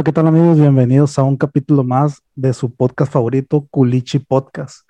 [0.00, 0.58] Hola, ¿qué tal amigos?
[0.58, 4.88] Bienvenidos a un capítulo más de su podcast favorito, Culichi Podcast.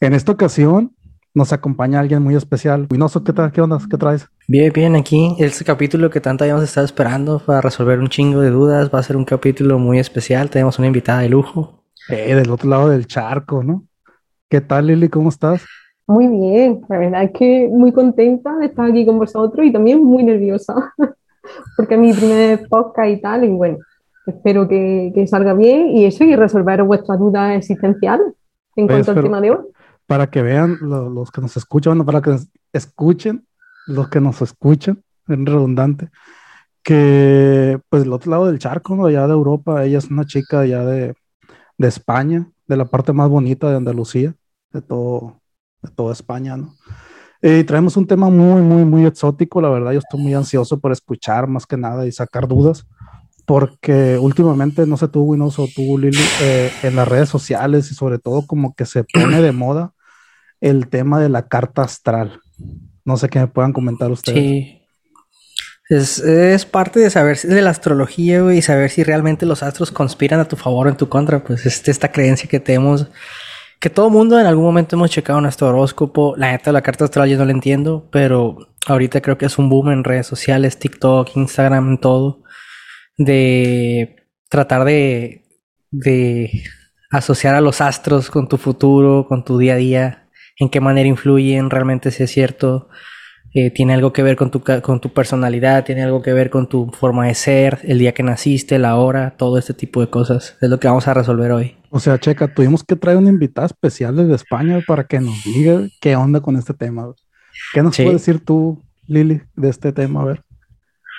[0.00, 0.94] En esta ocasión
[1.34, 2.86] nos acompaña alguien muy especial.
[2.88, 3.50] Winoso, ¿qué tal?
[3.50, 3.80] ¿Qué onda?
[3.90, 4.28] ¿Qué traes?
[4.46, 8.50] Bien, bien, aquí este capítulo que tanto habíamos estado esperando para resolver un chingo de
[8.50, 8.88] dudas.
[8.94, 10.48] Va a ser un capítulo muy especial.
[10.48, 11.82] Tenemos una invitada de lujo.
[12.08, 13.82] Eh, del otro lado del charco, ¿no?
[14.48, 15.08] ¿Qué tal, Lili?
[15.08, 15.64] ¿Cómo estás?
[16.06, 20.04] Muy bien, la verdad es que muy contenta de estar aquí con vosotros y también
[20.04, 20.94] muy nerviosa,
[21.76, 23.78] porque es mi primer podcast y tal, y bueno,
[24.26, 28.26] espero que, que salga bien y eso, y resolver vuestras dudas existenciales
[28.76, 29.58] en Pues, cuanto al tema de hoy.
[30.06, 33.46] Para que vean lo- los que nos escuchan, bueno, para que nos escuchen,
[33.88, 36.10] los que nos escuchan, en redundante,
[36.82, 39.06] que pues del otro lado del charco, ¿no?
[39.06, 41.14] allá de Europa, ella es una chica allá de,
[41.78, 44.34] de España, de la parte más bonita de Andalucía,
[44.72, 45.40] de todo,
[45.82, 46.74] de toda España, ¿no?
[47.42, 50.92] Y traemos un tema muy, muy, muy exótico, la verdad, yo estoy muy ansioso por
[50.92, 52.86] escuchar más que nada y sacar dudas,
[53.46, 57.94] porque últimamente, no sé tú, Winoso, o tú, Lili, eh, en las redes sociales y
[57.94, 59.92] sobre todo como que se pone de moda
[60.60, 62.40] el tema de la carta astral.
[63.04, 64.38] No sé qué me puedan comentar ustedes.
[64.38, 64.82] Sí.
[65.88, 70.48] Es, parte de saber de la astrología, y saber si realmente los astros conspiran a
[70.48, 71.44] tu favor o en tu contra.
[71.44, 73.06] Pues es esta creencia que tenemos,
[73.78, 76.34] que todo mundo en algún momento hemos checado nuestro horóscopo.
[76.36, 79.68] La neta, la carta astral yo no la entiendo, pero ahorita creo que es un
[79.68, 82.42] boom en redes sociales, TikTok, Instagram, en todo,
[83.18, 84.16] de
[84.48, 85.44] tratar de,
[85.90, 86.62] de
[87.10, 91.08] asociar a los astros con tu futuro, con tu día a día, en qué manera
[91.08, 92.88] influyen, realmente si es cierto
[93.54, 96.68] eh, tiene algo que ver con tu, con tu personalidad, tiene algo que ver con
[96.68, 100.56] tu forma de ser, el día que naciste, la hora, todo este tipo de cosas.
[100.60, 101.76] Es lo que vamos a resolver hoy.
[101.88, 105.80] O sea, checa, tuvimos que traer una invitada especial desde España para que nos diga
[106.02, 107.14] qué onda con este tema.
[107.72, 108.02] ¿Qué nos Sí.
[108.02, 110.20] puedes decir tú, Lili, de este tema?
[110.20, 110.42] A ver.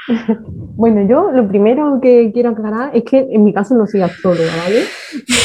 [0.78, 4.51] Bueno, yo lo primero que quiero aclarar es que en mi caso no soy astróloga,
[4.63, 4.84] ¿vale?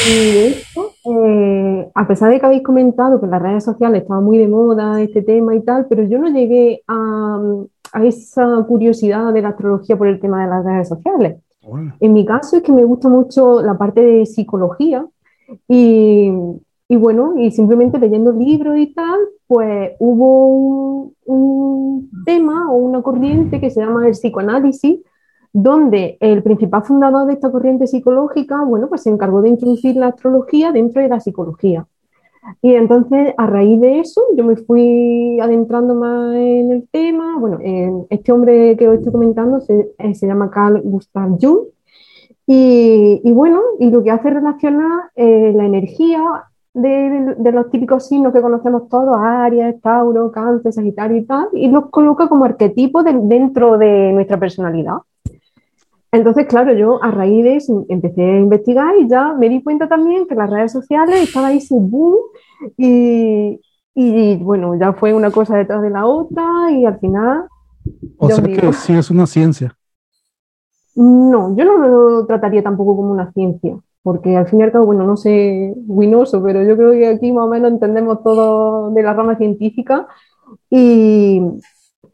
[0.07, 4.03] Y de hecho, eh, a pesar de que habéis comentado que en las redes sociales
[4.03, 7.41] estaba muy de moda este tema y tal, pero yo no llegué a,
[7.93, 11.37] a esa curiosidad de la astrología por el tema de las redes sociales.
[11.65, 11.93] Órale.
[11.99, 15.05] En mi caso es que me gusta mucho la parte de psicología
[15.67, 16.31] y,
[16.93, 23.59] y bueno, y simplemente leyendo libros y tal, pues hubo un, tema o una corriente
[23.59, 24.99] que se llama el psicoanálisis,
[25.51, 30.09] donde el principal fundador de esta corriente psicológica, bueno, pues se encargó de introducir la
[30.09, 31.87] astrología dentro de la psicología.
[32.61, 37.39] Y entonces, a raíz de eso, yo me fui adentrando más en el tema.
[37.39, 41.69] Bueno, en- este hombre que os estoy comentando se, eh, se llama Carl Gustav Jung.
[42.45, 46.21] Y, bueno, y lo que hace relacionar eh, la energía
[46.73, 51.67] de, de los típicos signos que conocemos todos, Aries, Tauro, Cáncer, Sagitario y tal, y
[51.69, 54.97] los coloca como arquetipos de- dentro de nuestra personalidad.
[56.11, 59.87] Entonces, claro, yo a raíz de eso empecé a investigar y ya me di cuenta
[59.87, 62.17] también que las redes sociales estaba ahí ese boom
[62.77, 63.59] y,
[63.95, 67.45] y, bueno, ya fue una cosa detrás de la otra y al final,
[68.17, 68.71] O sea digo.
[68.71, 69.77] que sí es una ciencia.
[70.95, 74.85] no, yo no lo trataría tampoco como una ciencia, porque al fin y al cabo,
[74.85, 79.01] bueno, no sé, Winoso, pero yo creo que aquí más o menos entendemos todo de
[79.01, 80.07] la rama científica
[80.69, 81.41] y,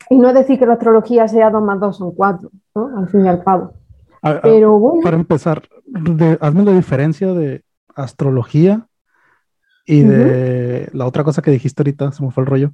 [0.09, 2.97] y no es decir que la astrología sea 2 más 2 son 4, ¿no?
[2.97, 3.73] Al fin y al cabo.
[4.21, 5.01] A- Pero bueno.
[5.01, 7.63] para empezar, de- hazme la diferencia de
[7.95, 8.85] astrología
[9.85, 12.71] y de la otra cosa que dijiste ahorita, se me fue el rollo.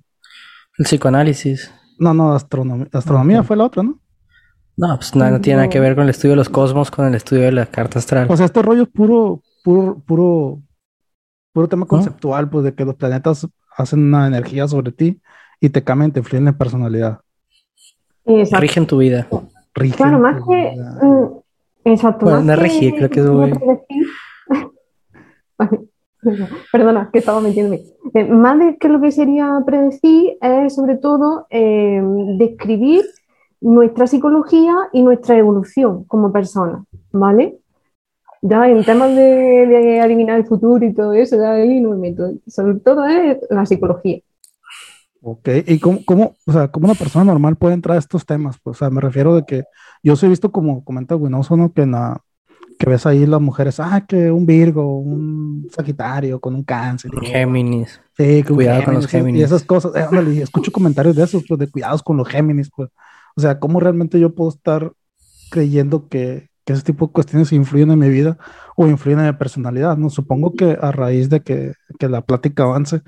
[0.77, 1.71] El psicoanálisis.
[1.97, 3.45] No, no, astronomía, astronomía Ok.
[3.47, 3.99] fue la otra, ¿no?
[4.77, 7.05] No, pues nada, no tiene nada que ver con el estudio de los cosmos, con
[7.07, 8.27] el estudio de la carta astral.
[8.29, 10.59] O sea, este rollo es puro, puro, puro,
[11.53, 13.47] puro tema conceptual, pues de que los planetas
[13.77, 15.21] hacen una energía sobre ti
[15.61, 17.19] y te cambian, te influyen en personalidad.
[18.25, 18.61] Exacto.
[18.61, 19.27] Rigen tu vida.
[19.73, 20.71] Rigen Claro, más tu que.
[20.71, 20.99] vida.
[21.01, 21.25] mm,
[21.85, 22.25] exacto.
[22.25, 23.53] Bueno, más no regir, creo que es muy-
[26.71, 27.83] Perdona, que estaba metiéndome.
[28.15, 32.01] Eh, más de que lo que sería predecir es sobre todo eh,
[32.39, 33.03] describir
[33.61, 37.57] nuestra psicología y nuestra evolución como personas, ¿vale?
[38.41, 41.97] Ya en temas de, de adivinar el futuro y todo eso, ya ahí no me
[41.97, 42.31] meto.
[42.47, 44.19] Sobre todo es la psicología.
[45.21, 48.57] Ok, ¿y cómo, cómo, o sea, cómo una persona normal puede entrar a estos temas?
[48.61, 49.63] Pues, o sea, me refiero de que
[50.03, 51.73] yo he visto como comenta Winoso, ¿no?
[51.73, 52.21] Que, en la-
[52.77, 57.09] que ves ahí las mujeres, ah, que un Virgo, un Sagitario con un cáncer.
[57.23, 57.99] y- Géminis.
[58.15, 59.43] Sí, que un Cuidado con los y- Y Géminis.
[59.45, 62.69] esas cosas, eh, ándale, y escucho comentarios de esos, pues de cuidados con los Géminis,
[62.75, 62.89] pues.
[63.35, 64.93] O sea, ¿cómo realmente yo puedo estar
[65.51, 68.37] creyendo que, que ese tipo de cuestiones influyen en mi vida
[68.75, 69.97] o influyen en mi personalidad?
[69.97, 70.09] ¿no?
[70.09, 73.01] Supongo que a raíz de que, que la plática avance,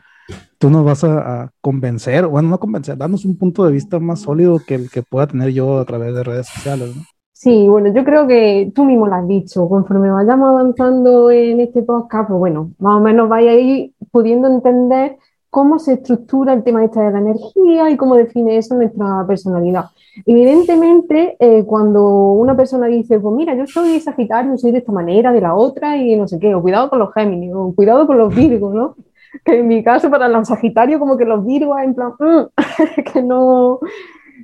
[0.58, 4.22] tú nos vas a, a convencer, bueno, no convencer, darnos un punto de vista más
[4.22, 7.04] sólido que el que pueda tener yo a través de redes sociales, ¿no?
[7.40, 11.84] Sí, bueno, yo creo que tú mismo lo has dicho, conforme vayamos avanzando en este
[11.84, 15.20] podcast, pues bueno, más o menos vais a ir pudiendo entender
[15.58, 19.86] cómo se estructura el tema este de la energía y cómo define eso nuestra personalidad.
[20.24, 25.32] Evidentemente, eh, cuando una persona dice, pues mira, yo soy Sagitario, soy de esta manera,
[25.32, 28.20] de la otra, y no sé qué, o cuidado con los Géminis, o cuidado con
[28.20, 28.96] los Virgos, ¿no?
[29.44, 33.24] Que en mi caso, para los Sagitarios, como que los Virgos, en plan, mm", que
[33.24, 33.80] no,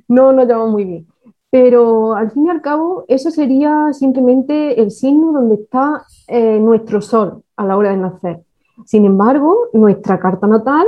[0.08, 1.06] no nos llaman muy bien.
[1.48, 7.00] Pero al fin y al cabo, eso sería simplemente el signo donde está eh, nuestro
[7.00, 8.40] sol a la hora de nacer.
[8.84, 10.84] Sin embargo, nuestra carta natal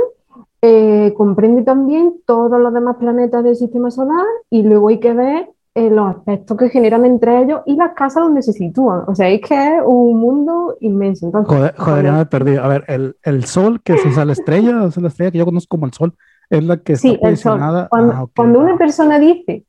[0.61, 5.49] eh, comprende también todos los demás planetas del sistema solar y luego hay que ver
[5.75, 9.03] eh, los aspectos que generan entre ellos y las casas donde se sitúan.
[9.07, 11.31] O sea, es que es un mundo inmenso.
[11.31, 12.55] joder, joder ya me perdí.
[12.55, 15.77] A ver, el, el sol, que es la estrella, es la estrella que yo conozco
[15.77, 16.15] como el sol,
[16.49, 17.87] es la que está posicionada.
[17.89, 19.65] Cuando, ah, cuando una persona dice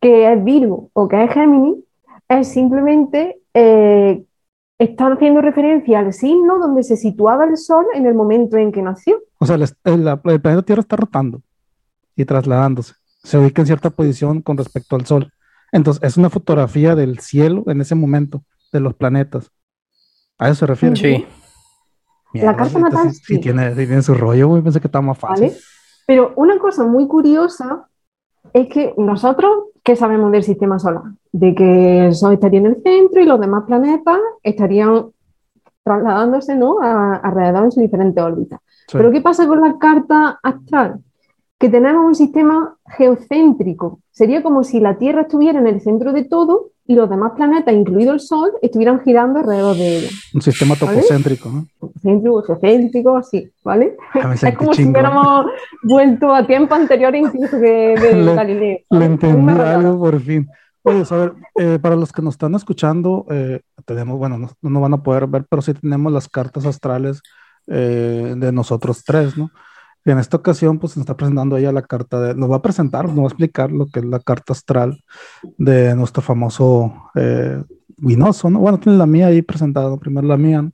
[0.00, 1.76] que es Virgo o que es Géminis,
[2.28, 4.24] es simplemente eh,
[4.80, 8.80] estar haciendo referencia al signo donde se situaba el Sol en el momento en que
[8.80, 9.20] nació.
[9.38, 11.42] O sea, el, planeta Tierra está rotando
[12.16, 12.94] y trasladándose.
[13.22, 15.30] Se ubica en cierta posición con respecto al Sol.
[15.70, 18.42] Entonces, es una fotografía del cielo en ese momento,
[18.72, 19.52] de los planetas.
[20.38, 20.96] ¿A eso se refiere?
[20.96, 21.26] Sí.
[22.32, 23.12] la carta natal.
[23.12, 24.62] Sí, tiene, tiene, su rollo, güey.
[24.62, 25.52] Pensé que estaba más fácil.
[26.06, 27.86] Pero una cosa muy curiosa
[28.52, 29.50] es que nosotros,
[29.82, 31.02] ¿qué sabemos del sistema solar?
[31.32, 35.06] De que el Sol estaría en el centro y los demás planetas estarían
[35.82, 36.78] trasladándose ¿no?
[36.80, 38.60] alrededor en su diferentes órbitas.
[38.92, 41.00] Pero ¿qué pasa con la carta astral?
[41.58, 44.00] Que tenemos un sistema geocéntrico.
[44.10, 47.72] Sería como si la Tierra estuviera en el centro de todo y los demás planetas,
[47.72, 50.08] incluido el Sol, estuvieran girando alrededor de ella.
[50.34, 51.66] Un sistema topocéntrico, ¿no?
[51.78, 53.96] Topocéntrico, geocéntrico, sí, ¿vale?
[54.42, 55.46] Es como si hubiéramos
[55.84, 58.78] vuelto a tiempo anterior incluso de, de Galileo.
[58.90, 60.48] Le entendí algo por fin.
[60.82, 64.80] Oye, a ver, eh, para los que nos están escuchando, eh, tenemos, bueno, no, no,
[64.80, 67.22] van a poder ver, pero sí tenemos las cartas astrales
[67.68, 69.52] eh, de nosotros tres, ¿no?
[70.04, 73.06] En esta ocasión, pues nos está presentando ella la carta de, nos va a presentar,
[73.06, 75.04] nos va a explicar lo que es la carta astral
[75.58, 77.62] de nuestro famoso eh,
[78.02, 78.60] Winoso, ¿no?
[78.60, 80.70] Bueno, tiene la mía ahí presentada, primero la mía,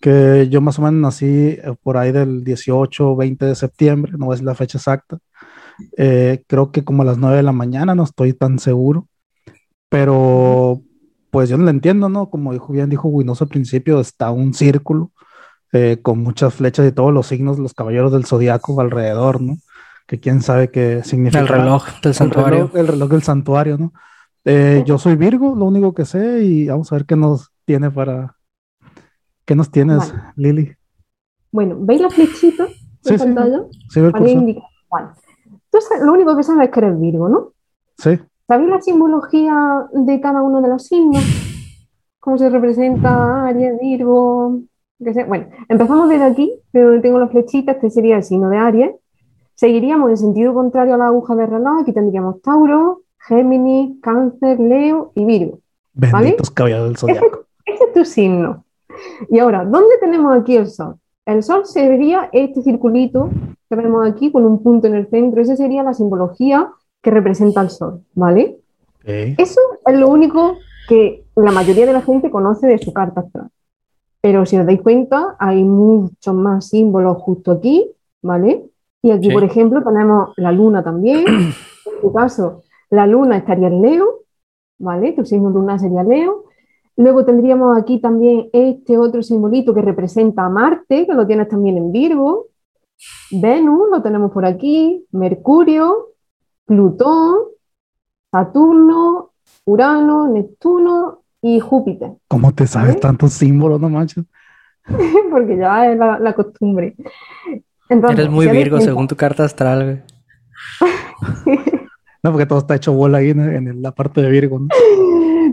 [0.00, 4.12] que yo más o menos nací eh, por ahí del 18 o 20 de septiembre,
[4.16, 5.18] no es la fecha exacta.
[5.96, 9.08] Eh, creo que como a las 9 de la mañana, no estoy tan seguro,
[9.90, 10.82] pero
[11.30, 12.30] pues yo no lo entiendo, ¿no?
[12.30, 15.12] Como dijo bien, dijo Winoso al principio, está un círculo
[15.72, 19.56] eh, con muchas flechas y todos los signos, los caballeros del zodiaco alrededor, ¿no?
[20.06, 21.40] Que quién sabe qué significa.
[21.40, 22.70] El reloj del santuario.
[22.74, 23.92] El reloj, del santuario, ¿no?
[24.44, 27.90] Eh, yo soy Virgo, lo único que sé, y vamos a ver qué nos tiene
[27.90, 28.34] para.
[29.44, 30.74] ¿Qué nos tienes, Lili?
[31.50, 32.66] Bueno, ¿veis la flechita
[33.16, 33.62] pantalla?
[33.88, 37.52] Sí, sí Entonces, lo único que sabes es que eres Virgo, ¿no?
[37.96, 38.18] Sí.
[38.46, 41.24] ¿Sabéis la simbología de cada uno de los signos?
[42.20, 44.60] ¿Cómo se representa Aries, Virgo,
[44.98, 48.90] bueno, empezamos desde aquí, donde tengo las flechitas, este sería el signo de Aries.
[49.54, 55.12] Seguiríamos en sentido contrario a la aguja de reloj, aquí tendríamos Tauro, Géminis, Cáncer, Leo
[55.14, 55.58] y Virgo.
[55.94, 57.44] Benditos caballeros del zodiaco.
[57.64, 58.64] Este, es tu signo.
[59.28, 60.96] Y ahora, ¿dónde tenemos aquí el Sol?
[61.26, 63.30] El Sol sería este circulito
[63.68, 65.42] que vemos aquí con un punto en el centro.
[65.42, 66.70] Esa sería la simbología
[67.02, 68.58] que representa el Sol, ¿vale?
[69.04, 70.56] Eso es lo único
[70.88, 73.48] que la mayoría de la gente conoce de su carta astral.
[74.28, 78.68] Pero si os dais cuenta, hay muchos más símbolos justo aquí, ¿vale?
[79.00, 81.24] Y aquí, por ejemplo, tenemos la luna también.
[81.86, 84.24] En tu caso, la luna estaría en Leo,
[84.78, 85.12] ¿vale?
[85.12, 86.44] Tu signo luna sería Leo.
[86.96, 91.78] Luego tendríamos aquí también este otro simbolito que representa a Marte, que lo tienes también
[91.78, 92.48] en Virgo.
[93.30, 95.06] Venus, lo tenemos por aquí.
[95.10, 96.08] Mercurio,
[96.66, 97.38] Plutón,
[98.30, 99.30] Saturno,
[99.64, 102.12] Urano, Neptuno y Júpiter.
[102.28, 104.24] ¿Cómo te sabes tantos símbolos, no manches?
[105.30, 106.94] porque ya es la, costumbre.
[107.88, 110.04] Eres muy Virgo según tu carta astral,
[112.22, 114.60] no, porque todo está hecho bola ahí en, la parte de Virgo.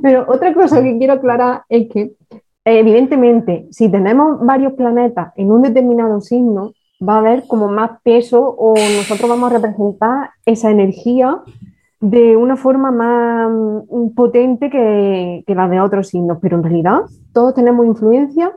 [0.01, 2.13] Pero otra cosa que quiero aclarar es que,
[2.65, 6.74] evidentemente, si tenemos varios planetas en un determinado signo,
[7.08, 11.42] va a haber como más peso o nosotros vamos a representar esa energía
[12.09, 17.01] de una forma más mm, potente que, la de otros signos, pero en realidad
[17.33, 18.55] todos tenemos influencia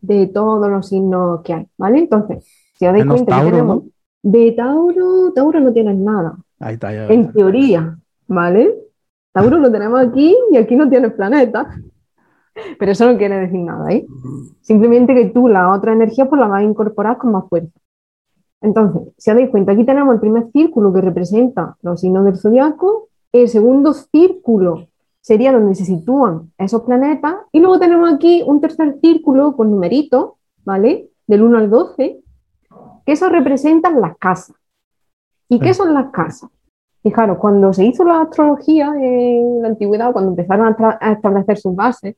[0.00, 2.00] de todos los signos que hay, ¿vale?
[2.00, 2.44] Entonces,
[2.74, 3.84] si os dais cuenta que tenemos
[4.22, 6.36] de Tauro, Tauro no tienes nada.
[6.58, 7.96] Ahí está, ya, en teoría,
[8.26, 8.74] ¿vale?
[9.32, 11.70] Tauro lo tenemos aquí y aquí no tienes planeta.
[12.78, 14.06] Pero eso no quiere decir nada, ¿eh?
[14.62, 17.78] Simplemente que tú la otra energía pues la vas a incorporar con más fuerza.
[18.60, 22.36] Entonces, si os dais cuenta, aquí tenemos el primer círculo que representa los signos del
[22.36, 24.88] zodiaco, el segundo círculo
[25.20, 27.34] sería donde se sitúan esos planetas.
[27.52, 30.34] Y luego tenemos aquí un tercer círculo con numeritos,
[30.64, 31.10] ¿vale?
[31.26, 32.20] Del 1 al 12,
[33.04, 34.56] que eso representan las casas.
[35.48, 36.50] ¿Y qué son las casas?
[37.02, 42.16] Fijaros, cuando se hizo la astrología en la antigüedad, cuando empezaron a, establecer sus bases,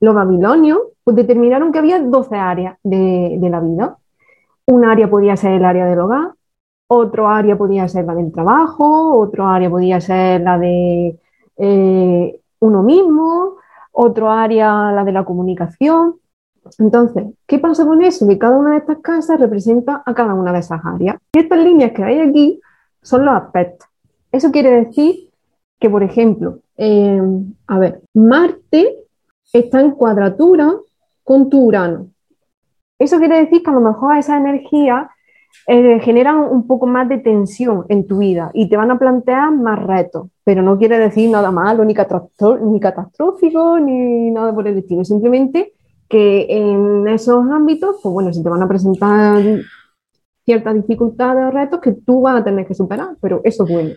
[0.00, 3.98] los babilonios pues, determinaron que había 12 áreas de, la vida.
[4.66, 6.32] Un área podía ser el área del hogar,
[6.88, 11.18] otro área podía ser la del trabajo, otro área podía ser la de
[11.56, 13.56] eh, uno mismo,
[13.92, 16.16] otro área la de la comunicación.
[16.78, 18.26] Entonces, ¿qué pasa con eso?
[18.26, 21.16] Que cada una de estas casas representa a cada una de esas áreas.
[21.32, 22.60] Y estas líneas que hay aquí
[23.02, 23.88] son los aspectos.
[24.32, 25.30] Eso quiere decir
[25.78, 27.22] que, por ejemplo, eh,
[27.68, 29.06] a ver, Marte
[29.52, 30.72] está en cuadratura
[31.24, 32.08] con tu Urano.
[32.98, 35.10] Eso quiere decir que a lo mejor esa energía
[35.66, 39.52] eh, generan un poco más de tensión en tu vida y te van a plantear
[39.52, 44.78] más retos, pero no quiere decir nada malo, ni, ni catastrófico, ni nada por el
[44.78, 45.04] estilo.
[45.04, 45.72] Simplemente
[46.08, 49.42] que en esos ámbitos, pues bueno, se te van a presentar
[50.44, 53.90] ciertas dificultades o retos que tú vas a tener que superar, pero eso es bueno.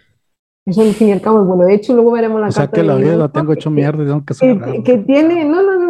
[0.65, 1.65] Eso al fin y al cabo es bueno.
[1.65, 4.07] De hecho, luego veremos la o sea que la vida la tengo hecho mierda y
[4.07, 4.83] tengo que superar.
[4.83, 5.88] Que, tiene, no, no, no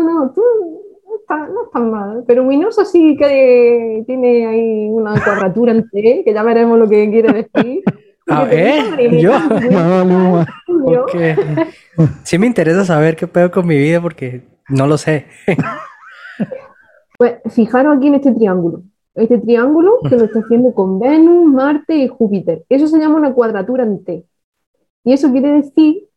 [1.69, 2.23] está mal.
[2.27, 7.09] Pero Winoso sí que tiene ahí una cuadratura en T, que ya veremos lo que
[7.09, 7.83] quiere decir.
[8.31, 9.19] Ah, ¿eh?
[9.19, 9.31] ¿Yo?
[9.71, 10.45] No, no, no.
[12.23, 15.25] Sí me interesa saber qué pedo con mi vida porque no lo sé.
[17.17, 18.83] Pues fijaros aquí en este triángulo.
[19.15, 22.63] Este triángulo que lo está haciendo con Venus, Marte y Júpiter.
[22.69, 24.23] Eso se llama una cuadratura en T.
[25.03, 26.07] Y eso quiere decir,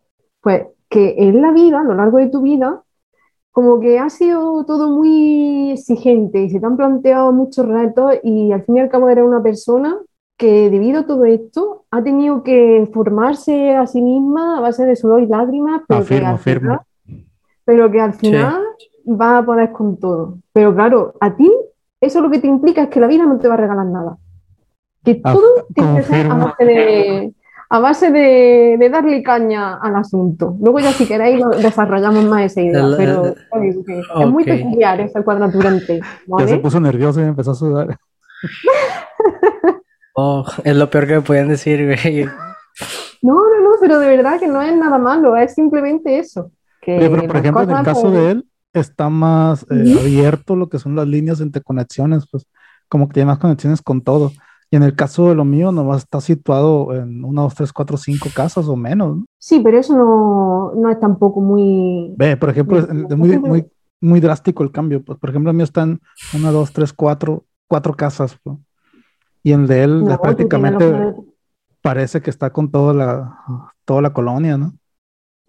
[0.42, 2.82] pues, que en la vida, a lo largo de tu vida,
[3.52, 8.50] como que ha sido todo muy exigente y se te han planteado muchos retos y
[8.50, 9.98] al fin y al cabo eres una persona
[10.38, 14.96] que debido a todo esto ha tenido que formarse a sí misma a base de
[14.96, 16.80] sudor y lágrimas, pero, que, al Final,
[17.64, 18.62] pero que al final
[19.06, 20.38] va a poder con todo.
[20.52, 21.52] Pero claro, a ti
[22.00, 24.16] eso lo que te implica es que la vida no te va a regalar nada.
[25.04, 27.34] Que todo que ser a base de,
[27.72, 30.58] a base de, darle caña al asunto.
[30.60, 35.86] Luego ya si queréis desarrollamos más esa idea, pero es muy peculiar esa cuadratura en
[35.86, 36.00] T.
[36.38, 37.98] Ya se puso nervioso y empezó a sudar.
[40.14, 42.26] oh, es lo peor que me pueden decir, güey.
[43.22, 46.50] No, no, no, pero de verdad que no es nada malo, es simplemente eso.
[46.82, 50.78] Que pero por ejemplo, en el caso de él, está más eh, abierto lo que
[50.78, 52.46] son las líneas entre conexiones, pues
[52.90, 54.30] como que tiene más conexiones con todo.
[54.72, 57.98] Y en el caso de lo mío, nomás está situado en una, dos, tres, cuatro,
[57.98, 59.18] cinco casas o menos.
[59.38, 62.14] Sí, pero eso no, no es tampoco muy...
[62.16, 63.66] Ve, por ejemplo, es muy, muy,
[64.00, 65.04] muy drástico el cambio.
[65.04, 66.00] Pues, por ejemplo, el mío está en
[66.34, 68.38] una, dos, tres, cuatro, cuatro casas.
[68.42, 68.56] Pues.
[69.42, 71.16] Y el de él prácticamente
[71.82, 73.38] parece que está con toda la,
[73.84, 74.72] toda la colonia, ¿no?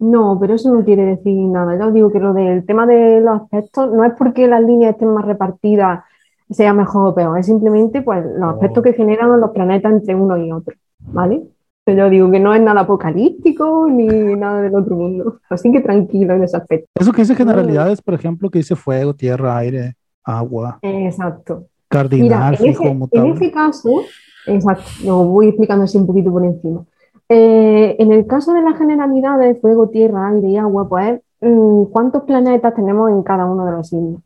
[0.00, 1.78] No, pero eso no quiere decir nada.
[1.78, 4.92] Ya os digo que lo del tema de los aspectos no es porque las líneas
[4.92, 6.04] estén más repartidas
[6.50, 10.36] sea mejor o peor, es simplemente pues, los aspectos que generan los planetas entre uno
[10.36, 11.42] y otro, ¿vale?
[11.84, 15.80] Pero yo digo que no es nada apocalíptico ni nada del otro mundo, así que
[15.80, 16.88] tranquilo en ese aspecto.
[16.94, 20.78] Eso que dice generalidades, por ejemplo, que dice fuego, tierra, aire, agua.
[20.82, 21.66] Exacto.
[21.88, 22.72] Cardinal, Mira,
[23.12, 24.02] en, ese, caso,
[24.46, 26.84] exacto, lo voy explicando así un poquito por encima.
[27.28, 32.24] Eh, en el caso de las generalidades, fuego, tierra, aire y agua, pues, mm, ¿cuántos
[32.24, 34.22] planetas tenemos en cada uno de los signos?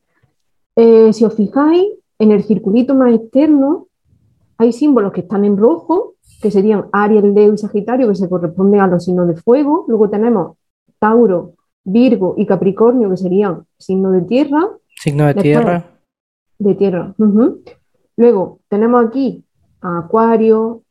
[0.76, 3.86] Eh, si os fijáis, en el circulito más externo
[4.56, 8.80] hay símbolos que están en rojo, que serían Aries, Leo y Sagitario, que se corresponden
[8.80, 9.84] a los signos de fuego.
[9.88, 10.56] Luego tenemos
[10.98, 14.68] Tauro, Virgo y Capricornio, que serían signos de tierra.
[15.00, 15.84] Signo de tierra.
[16.58, 17.14] De tierra.
[18.16, 19.44] Luego tenemos aquí
[19.80, 20.82] a Acuario,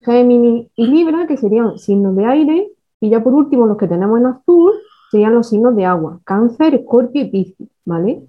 [0.00, 2.72] Géminis y Libra, que serían signos de aire.
[3.00, 4.72] Y ya por último, los que tenemos en azul
[5.10, 8.22] serían los signos de agua, Cáncer, Escorpio y Piscis, ¿vale?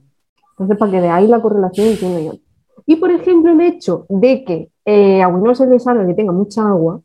[0.54, 2.42] Entonces, para que veáis la correlación entre uno y otro.
[2.86, 6.32] Y, por ejemplo, el hecho de que eh, a uno se le salga que tenga
[6.32, 7.02] mucha agua,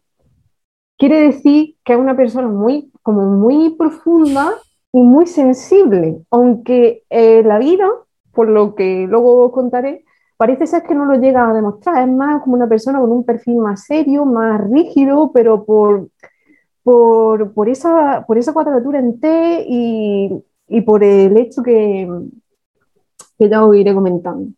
[0.99, 4.53] quiere decir que es una persona muy, como muy profunda
[4.93, 7.89] y muy sensible, aunque eh, la vida,
[8.33, 10.05] por lo que luego os contaré,
[10.37, 13.25] parece ser que no lo llega a demostrar, es más como una persona con un
[13.25, 16.09] perfil más serio, más rígido, pero por,
[16.83, 22.09] por, por esa, por esa cuadratura en T y, y por el hecho que,
[23.39, 24.51] que ya os iré comentando.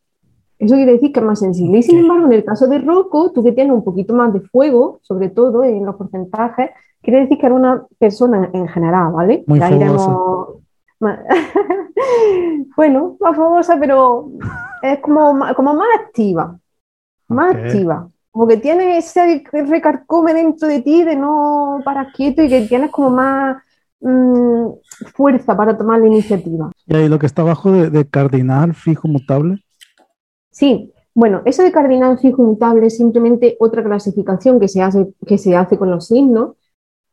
[0.58, 1.78] Eso quiere decir que es más sensible.
[1.78, 4.40] Y sin embargo, en el caso de Rocco, tú que tienes un poquito más de
[4.40, 6.70] fuego, sobre todo en los porcentajes,
[7.02, 9.44] quiere decir que era una persona en general, ¿vale?
[9.46, 10.60] Muy ya iremos...
[12.76, 14.30] bueno, más famosa, pero
[14.82, 16.58] es como, como más activa.
[17.28, 18.10] Más activa.
[18.30, 22.90] Como que tienes ese recarcome dentro de ti de no parar quieto y que tienes
[22.90, 23.62] como más
[24.00, 24.66] mm,
[25.14, 26.70] fuerza para tomar la iniciativa.
[26.90, 29.62] ¿Y ahí lo que está abajo de, cardinal, fijo, mutable?
[30.50, 35.38] Sí, bueno, eso de cardinal, fijo, mutable es simplemente otra clasificación que se hace, que
[35.38, 36.56] se hace con los signos,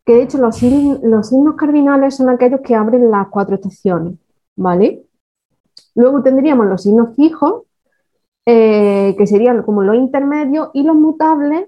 [0.04, 4.16] que de hecho los, signos cardinales son aquellos que abren las cuatro estaciones,
[4.56, 5.04] ¿vale?
[5.94, 7.66] Luego tendríamos los signos fijos,
[8.48, 11.68] eh, que serían como los intermedios, y los mutables,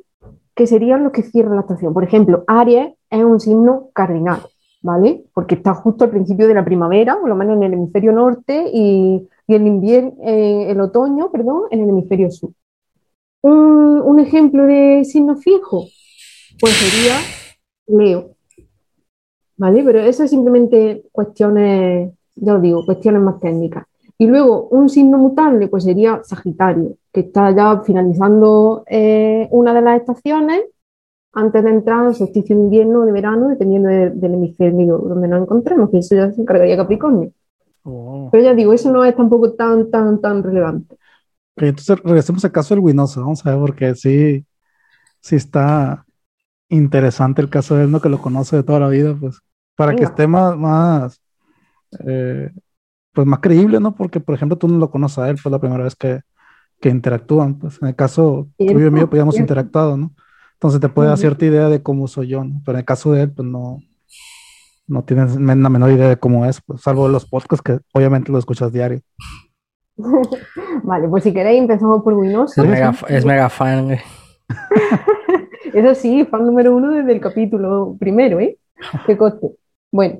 [0.55, 1.93] que serían los que cierran la estación.
[1.93, 4.41] Por ejemplo, Aries es un signo cardinal,
[4.81, 5.25] ¿vale?
[5.33, 8.69] Porque está justo al principio de la primavera, por lo menos en el hemisferio norte,
[8.73, 12.51] y, el invierno, eh, el otoño, perdón, en el hemisferio sur.
[13.41, 15.85] Un, ejemplo de signo fijo,
[16.59, 17.15] pues sería
[17.87, 18.35] Leo,
[19.57, 19.81] ¿vale?
[19.83, 23.85] Pero eso es simplemente cuestiones, ya os digo, cuestiones más técnicas.
[24.17, 29.81] Y luego un signo mutable, pues sería Sagitario, que está ya finalizando eh, una de
[29.81, 30.63] las estaciones
[31.33, 35.43] antes de entrar al solsticio de invierno o de verano, dependiendo del hemisferio donde nos
[35.43, 37.31] encontremos, que eso ya se encargaría Capricornio.
[37.83, 38.29] Oh.
[38.31, 40.97] Pero ya digo, eso no es tampoco tan, tan, tan relevante.
[41.55, 44.45] entonces regresemos al caso del Winoso, vamos a ver, porque sí,
[45.21, 46.05] sí está
[46.69, 48.01] interesante el caso de él, ¿no?
[48.01, 49.39] Que lo conoce de toda la vida, pues,
[49.75, 51.21] para que esté más, más
[52.05, 52.51] eh,
[53.13, 53.95] pues más creíble, ¿no?
[53.95, 56.21] Porque, por ejemplo, tú no lo conoces a él, fue la primera vez que,
[56.79, 60.13] que interactúan, pues en el caso tuyo y mío, pues ya hemos interactuado, ¿no?
[60.59, 62.61] Entonces te puede dar cierta idea de cómo soy yo, ¿no?
[62.65, 63.81] Pero en el caso de él, pues no,
[64.87, 68.37] no tienes la menor idea de cómo es, pues, salvo los podcasts que obviamente lo
[68.37, 68.99] escuchas diario.
[70.83, 72.61] vale, pues si queréis empezamos por Winoso.
[73.07, 73.97] Es mega, fan,
[75.73, 78.57] Eso sí, fan número uno desde el capítulo primero, ¿eh?
[79.05, 79.51] Qué coste.
[79.91, 80.19] Bueno,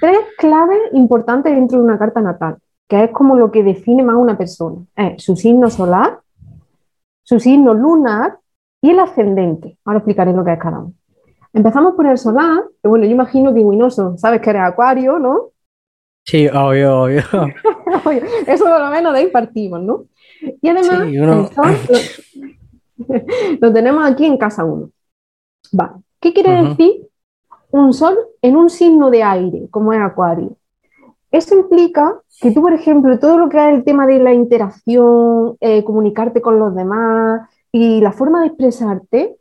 [0.00, 4.16] Tres claves importantes dentro de una carta natal, que es como lo que define más
[4.16, 4.84] a una persona.
[4.96, 6.20] Es su signo solar,
[7.22, 8.38] su signo lunar
[8.84, 9.78] y el ascendente.
[9.86, 10.92] Ahora explicaré lo que es cada uno.
[11.54, 15.52] Empezamos por el solar, que bueno, yo imagino que Winoso, sabes que eres acuario, ¿no?
[16.22, 17.22] Sí, obvio, obvio.
[18.46, 20.04] Eso por lo menos de ahí partimos, ¿no?
[20.60, 21.08] Y además,
[23.58, 24.90] lo, tenemos aquí en casa 1.
[25.80, 25.98] Va.
[26.20, 27.08] ¿Qué quiere decir
[27.70, 30.58] un sol en un signo de aire, como es Acuario.
[31.30, 35.56] Eso implica que tú, por ejemplo, todo lo que es el tema de la interacción,
[35.60, 39.36] eh, comunicarte con los demás y la forma de expresarte,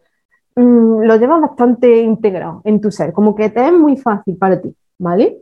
[0.55, 4.59] mm, lo llevas bastante integrado en tu ser, como que te es muy fácil para
[4.59, 5.37] ti, ¿vale?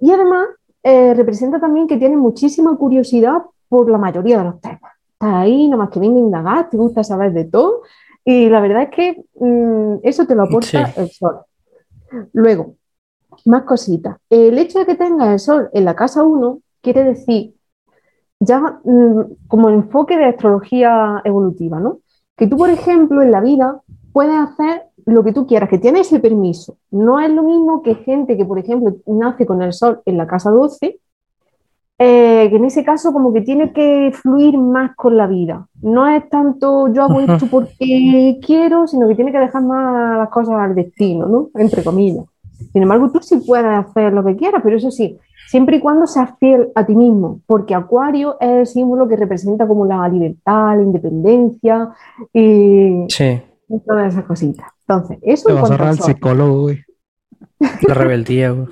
[0.00, 0.48] Y además
[0.82, 4.92] eh, representa también que tienes muchísima curiosidad por la mayoría de los temas.
[5.12, 7.82] Estás ahí, nomás que venga a indagar, te gusta saber de todo
[8.24, 11.42] y la verdad es que mm, eso te lo aporta el sol.
[12.32, 12.74] Luego,
[13.44, 14.16] más cositas.
[14.28, 17.54] El hecho de que tengas el sol en la casa 1 quiere decir,
[18.40, 22.01] ya mm, como enfoque de astrología evolutiva, ¿no?
[22.42, 26.08] Que tú, por ejemplo, en la vida puedes hacer lo que tú quieras, que tienes
[26.08, 26.76] ese permiso.
[26.90, 30.26] No es lo mismo que gente que, por ejemplo, nace con el sol en la
[30.26, 30.98] casa 12,
[31.98, 35.68] eh, que en ese caso como que tiene que fluir más con la vida.
[35.82, 40.28] No es tanto yo hago esto porque quiero, sino que tiene que dejar más las
[40.30, 41.50] cosas al destino, ¿no?
[41.54, 42.24] Entre comillas.
[42.72, 45.16] Sin embargo, tú sí puedes hacer lo que quieras, pero eso sí,
[45.52, 49.66] siempre y cuando seas fiel a ti mismo, porque Acuario es el símbolo que representa
[49.66, 51.90] como la libertad, la independencia
[52.32, 53.06] y,
[53.86, 54.66] todas esas cositas.
[54.88, 56.82] Entonces, eso Te vas a el psicólogo, güey.
[57.86, 58.66] La rebeldía, güey.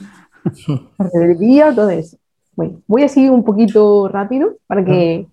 [0.98, 2.16] La rebeldía, todo eso.
[2.56, 5.26] Bueno, voy a seguir un poquito rápido para que,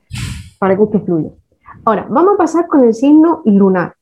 [0.60, 1.30] para que esto fluya.
[1.86, 3.96] Ahora, vamos a pasar con el signo lunar.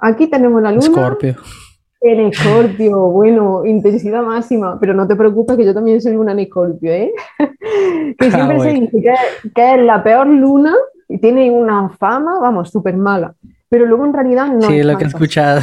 [0.00, 0.86] Aquí tenemos la luna.
[0.86, 1.36] Escorpio.
[2.02, 6.38] En escorpio, bueno, intensidad máxima, pero no te preocupes que yo también soy luna en
[6.40, 7.12] escorpio, ¿eh?
[8.18, 9.02] que ah, siempre se dice
[9.54, 10.74] que, es la peor luna
[11.08, 13.34] y tiene una fama, vamos, súper mala.
[13.68, 14.62] Pero luego en realidad no.
[14.62, 15.60] Sí, es lo que he escuchado.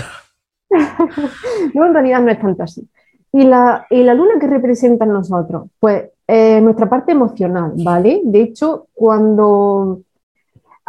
[1.73, 2.87] luego en realidad no es tanto así.
[3.31, 5.69] ¿Y la, ¿Y la luna que representa en nosotros?
[5.79, 8.21] Pues eh, nuestra parte emocional, ¿vale?
[8.23, 10.01] De hecho, cuando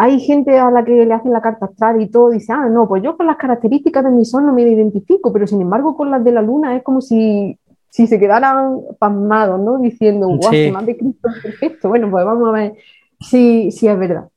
[0.00, 2.86] hay gente a la que le hacen la carta astral y todo, dice, ah, no,
[2.86, 6.08] pues yo con las características de mi sol no me identifico, pero sin embargo con
[6.12, 7.58] las de la luna es como si,
[7.90, 9.78] si se quedaran pasmados, ¿no?
[9.78, 10.70] Diciendo, guau, sí.
[10.70, 11.88] más de Cristo perfecto.
[11.88, 12.74] Bueno, pues vamos a ver
[13.18, 14.28] si, si es verdad.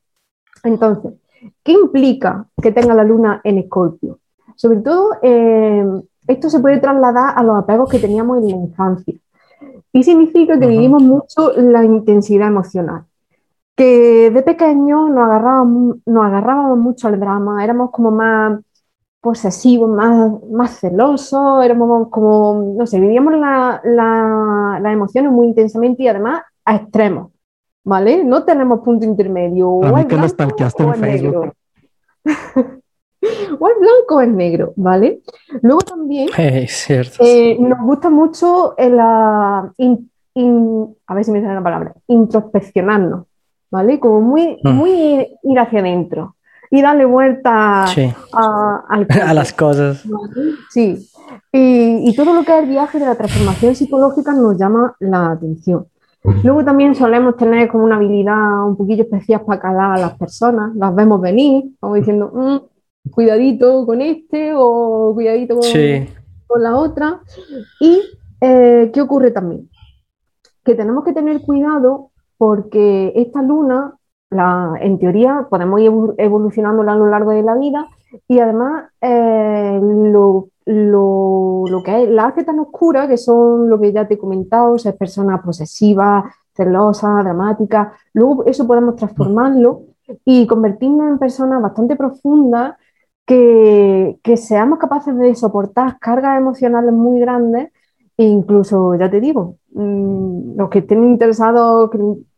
[0.64, 1.12] Entonces,
[1.62, 4.18] ¿qué implica que tenga la luna en Escorpio?
[4.56, 5.86] Sobre todo, eh,
[6.26, 9.14] esto se puede trasladar a los apegos que teníamos en la infancia.
[9.92, 13.04] Y significa que vivimos mucho la intensidad emocional.
[13.76, 18.60] Que de pequeño nos agarrábamos, nos agarrábamos mucho al drama, éramos como más
[19.22, 26.08] posesivos, más, más celosos, éramos como, no sé, vivíamos las la, emociones muy intensamente y
[26.08, 27.30] además a extremos,
[27.84, 28.24] ¿vale?
[28.24, 29.84] No tenemos punto intermedio.
[29.84, 31.52] A mí que en Facebook.
[33.60, 35.22] o es blanco o es negro, ¿vale?
[35.62, 36.28] Luego también
[36.72, 37.16] cierto.
[37.20, 39.72] Eh, nos gusta mucho la,
[41.06, 43.26] a ver si me sale la palabra, introspeccionarnos,
[43.72, 43.98] ¿vale?
[43.98, 44.70] Como muy, mm.
[44.70, 46.36] muy ir hacia adentro
[46.70, 47.84] y darle vuelta
[48.32, 50.06] a, las cosas.
[50.70, 51.08] Sí,
[51.50, 55.86] y, todo lo que es el viaje de la transformación psicológica nos llama la atención.
[56.44, 60.72] Luego también solemos tener como una habilidad un poquillo especial para calar a las personas,
[60.76, 67.20] las vemos venir, vamos diciendo, mm, cuidadito con este o cuidadito con, la otra.
[67.80, 68.00] ¿Y
[68.40, 69.68] eh, qué ocurre también?
[70.64, 72.11] Que tenemos que tener cuidado
[72.42, 73.96] porque esta luna
[74.80, 77.86] en teoría podemos ir evolucionándola a lo largo de la vida
[78.26, 84.08] y además eh, lo, que es la hace tan oscura, que son lo que ya
[84.08, 89.82] te he comentado, ser personas posesivas, celosas, dramáticas, luego eso podemos transformarlo
[90.24, 92.74] y convertirnos en personas bastante profundas
[93.24, 97.70] que, que seamos capaces de soportar cargas emocionales muy grandes
[98.16, 101.90] e incluso, ya te digo, mm, los que estén interesados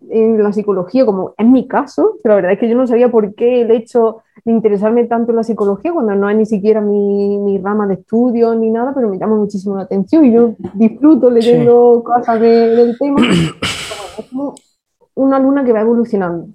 [0.08, 3.10] en la psicología, como en mi caso, pero la verdad es que yo no sabía
[3.10, 6.80] por qué el hecho de interesarme tanto en la psicología, cuando no es ni siquiera
[6.80, 10.54] mi, mi rama de estudio ni nada, pero me llama muchísimo la atención y yo
[10.74, 13.20] disfruto leyendo cosas del tema.
[14.18, 14.54] es como
[15.14, 16.48] una luna que va evolucionando.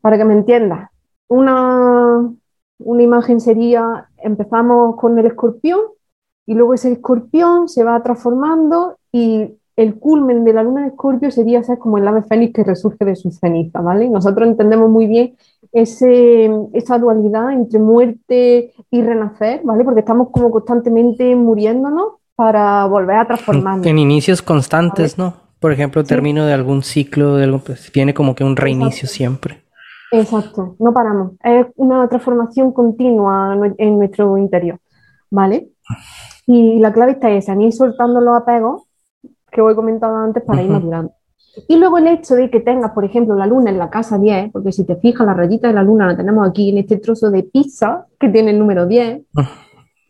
[0.00, 0.90] Para que me entiendas,
[1.28, 2.32] una,
[2.78, 5.80] una imagen sería, empezamos con el escorpión
[6.50, 11.30] y luego ese escorpión se va transformando y el culmen de la luna de Escorpio
[11.30, 14.10] sería ser como el ave fénix que resurge de sus cenizas, ¿vale?
[14.10, 15.36] Nosotros entendemos muy bien
[15.70, 19.84] ese, esa dualidad entre muerte y renacer, ¿vale?
[19.84, 23.86] Porque estamos como constantemente muriéndonos para volver a transformarnos.
[23.86, 25.34] En inicios constantes, ¿no?
[25.60, 29.62] Por ejemplo, termino de algún ciclo, de algo, pues tiene como que un reinicio siempre.
[30.10, 31.34] Exacto, no paramos.
[31.44, 34.80] Es una transformación continua en nuestro interior,
[35.30, 35.68] ¿vale?
[36.52, 38.82] Y la clave está esa, ni soltando los apegos
[39.52, 41.12] que os he comentado antes para ir madurando.
[41.68, 44.50] Y luego el hecho de que tengas, por ejemplo, la luna en la casa 10,
[44.50, 47.30] porque si te fijas, la rayita de la luna la tenemos aquí en este trozo
[47.30, 49.22] de pizza que tiene el número 10.
[49.36, 49.48] Ah.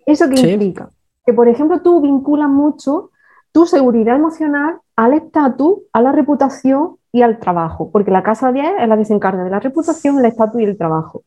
[0.07, 0.89] ¿Eso qué implica?
[1.27, 3.11] Que, por ejemplo, tú vinculas mucho
[3.53, 8.81] tu seguridad emocional al estatus, a la reputación y al trabajo, porque la casa 10
[8.81, 11.25] es la que se encarga de la reputación, el estatus y el trabajo.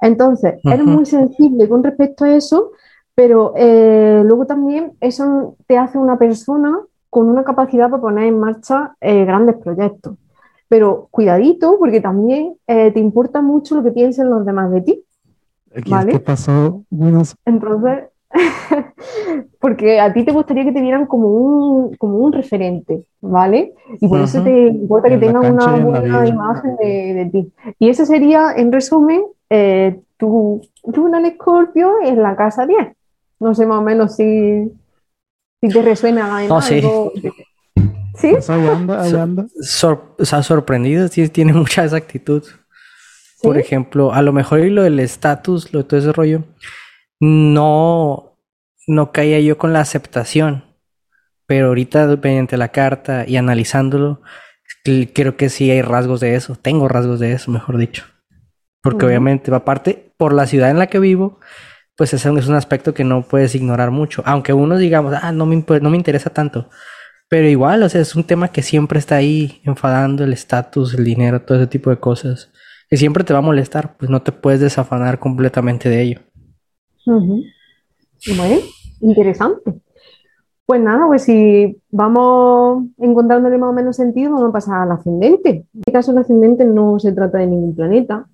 [0.00, 2.72] Entonces, eres muy sensible con respecto a eso,
[3.18, 6.78] pero eh, luego también eso te hace una persona
[7.10, 10.14] con una capacidad para poner en marcha eh, grandes proyectos.
[10.68, 15.04] Pero cuidadito, porque también eh, te importa mucho lo que piensen los demás de ti.
[15.72, 16.84] ¿Qué pasó?
[17.44, 18.04] Entonces,
[19.60, 23.74] porque a ti te gustaría que te vieran como un, como un referente, ¿vale?
[24.00, 27.52] Y por eso te importa que tengan una buena imagen de, ti.
[27.80, 30.60] Y eso sería, en resumen, eh, tu,
[30.92, 32.97] tu en Escorpio en la casa 10.
[33.40, 34.72] No sé más o menos si,
[35.60, 36.60] si te resuena algo.
[36.60, 36.82] sí.
[38.18, 38.32] ¿Sí?
[38.32, 38.46] Pues
[40.28, 42.42] se ha sorprendido, sí, tiene mucha esa actitud.
[43.40, 46.42] Por ejemplo, a lo mejor y lo del estatus, lo de todo ese rollo,
[47.20, 48.36] no,
[48.88, 50.64] no caía yo con la aceptación.
[51.46, 54.20] Pero ahorita, mediante la carta y analizándolo,
[55.14, 56.56] creo que sí hay rasgos de eso.
[56.56, 58.04] Tengo rasgos de eso, mejor dicho.
[58.82, 61.38] Porque obviamente, aparte, por la ciudad en la que vivo,
[61.98, 64.22] pues ese es un aspecto que no puedes ignorar mucho.
[64.24, 66.68] Aunque uno digamos, ah, no me, no me interesa tanto.
[67.28, 71.04] Pero igual, o sea, es un tema que siempre está ahí enfadando el estatus, el
[71.04, 72.52] dinero, todo ese tipo de cosas.
[72.88, 76.20] Que siempre te va a molestar, pues no te puedes desafanar completamente de ello.
[78.36, 78.60] Bueno,
[79.00, 79.74] interesante.
[80.66, 85.50] Pues nada, pues si vamos encontrándole más o menos sentido, vamos a pasar al ascendente.
[85.50, 88.28] En este caso, el ascendente no se trata de ningún planeta,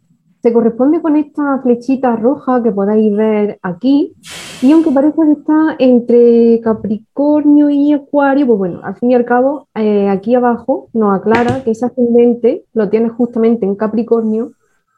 [0.44, 4.12] se corresponde con esta flechita roja que podéis ver aquí.
[4.61, 9.24] Y aunque parece que está entre Capricornio y Acuario, pues bueno, al fin y al
[9.24, 14.52] cabo, eh, aquí abajo nos aclara que ese ascendente lo tiene justamente en Capricornio,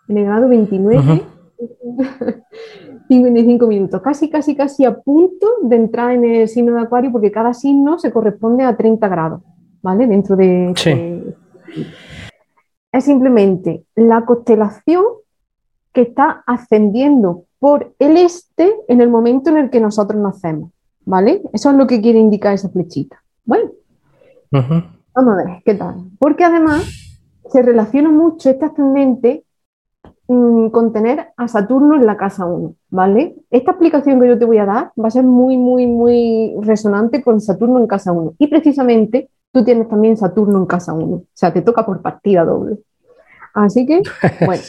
[0.08, 1.22] en el grado 29,
[3.06, 7.30] 55 minutos, casi, casi, casi a punto de entrar en el signo de Acuario, porque
[7.30, 9.42] cada signo se corresponde a 30 grados,
[9.80, 10.08] ¿vale?
[10.08, 10.74] Dentro de.
[12.90, 15.04] Es simplemente la constelación
[15.96, 20.70] que está ascendiendo por el este en el momento en el que nosotros nacemos,
[21.06, 21.40] ¿vale?
[21.54, 23.22] Eso es lo que quiere indicar esa flechita.
[23.46, 23.70] Bueno,
[24.50, 24.84] vamos
[25.16, 25.94] a ver qué tal.
[26.18, 26.84] Porque además
[27.50, 29.44] se relaciona mucho este ascendente
[30.28, 33.34] mm, con tener a Saturno en la casa 1, ¿vale?
[33.50, 37.22] Esta explicación que yo te voy a dar va a ser muy, muy, muy resonante
[37.22, 38.34] con Saturno en casa 1.
[38.38, 42.44] Y precisamente tú tienes también Saturno en casa 1, o sea, te toca por partida
[42.44, 42.80] doble.
[43.54, 44.02] Así que,
[44.44, 44.62] bueno.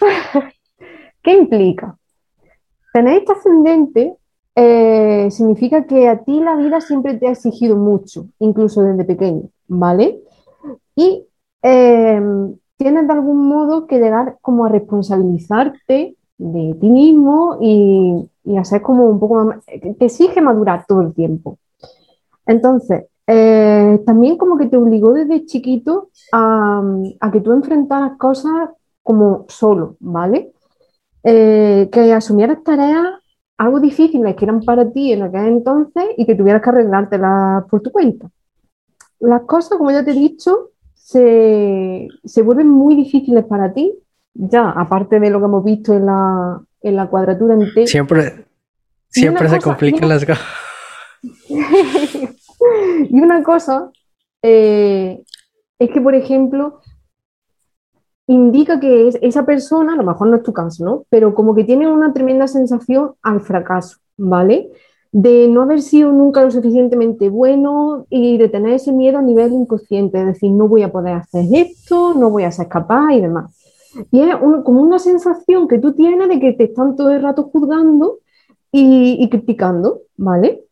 [1.22, 1.96] ¿Qué implica?
[2.96, 4.16] tener este ascendente
[4.54, 9.50] eh, significa que a ti la vida siempre te ha exigido mucho, incluso desde pequeño,
[9.68, 10.22] ¿vale?
[10.94, 11.26] Y
[11.62, 12.22] eh,
[12.78, 18.80] tienes de algún modo que llegar como a responsabilizarte de ti mismo y, y hacer
[18.80, 21.58] como un poco más, te exige madurar todo el tiempo.
[22.46, 26.82] Entonces, eh, también como que te obligó desde chiquito a,
[27.20, 28.70] a que tú enfrentaras cosas
[29.06, 30.52] como solo, ¿vale?
[31.22, 33.06] Eh, que asumieras tareas
[33.56, 37.80] algo difíciles que eran para ti en aquel entonces y que tuvieras que arreglártelas por
[37.80, 38.28] tu cuenta.
[39.20, 43.94] Las cosas, como ya te he dicho, se, se vuelven muy difíciles para ti,
[44.34, 47.86] ya aparte de lo que hemos visto en la, en la cuadratura en T.
[47.86, 48.46] Siempre,
[49.08, 50.44] siempre se complican las cosas.
[53.08, 53.90] y una cosa
[54.42, 55.22] eh,
[55.78, 56.80] es que, por ejemplo,
[58.26, 61.04] indica que es, esa persona, a lo mejor no es tu caso, ¿no?
[61.10, 64.70] Pero como que tiene una tremenda sensación al fracaso, ¿vale?
[65.12, 69.52] De no haber sido nunca lo suficientemente bueno y de tener ese miedo a nivel
[69.52, 73.20] inconsciente, es decir, no voy a poder hacer esto, no voy a ser capaz y
[73.20, 73.52] demás.
[74.10, 77.44] Y es como una sensación que tú tienes de que te están todo el rato
[77.44, 78.18] juzgando
[78.72, 80.65] y criticando, ¿vale?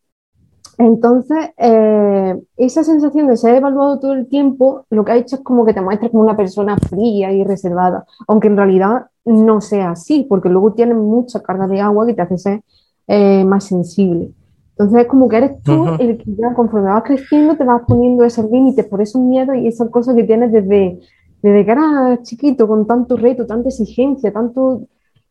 [0.78, 5.42] Entonces, eh, esa sensación de ser evaluado todo el tiempo, lo que ha hecho es
[5.42, 9.90] como que te muestres como una persona fría y reservada, aunque en realidad no sea
[9.90, 12.62] así, porque luego tienes mucha carga de agua que te hace ser
[13.06, 14.32] eh, más sensible.
[14.70, 18.24] Entonces, es como que eres tú el que ya conforme vas creciendo te vas poniendo
[18.24, 20.98] esos límites por esos miedos y esas cosas que tienes desde,
[21.40, 24.88] desde que eras chiquito, con tanto reto, tanta exigencia, tanto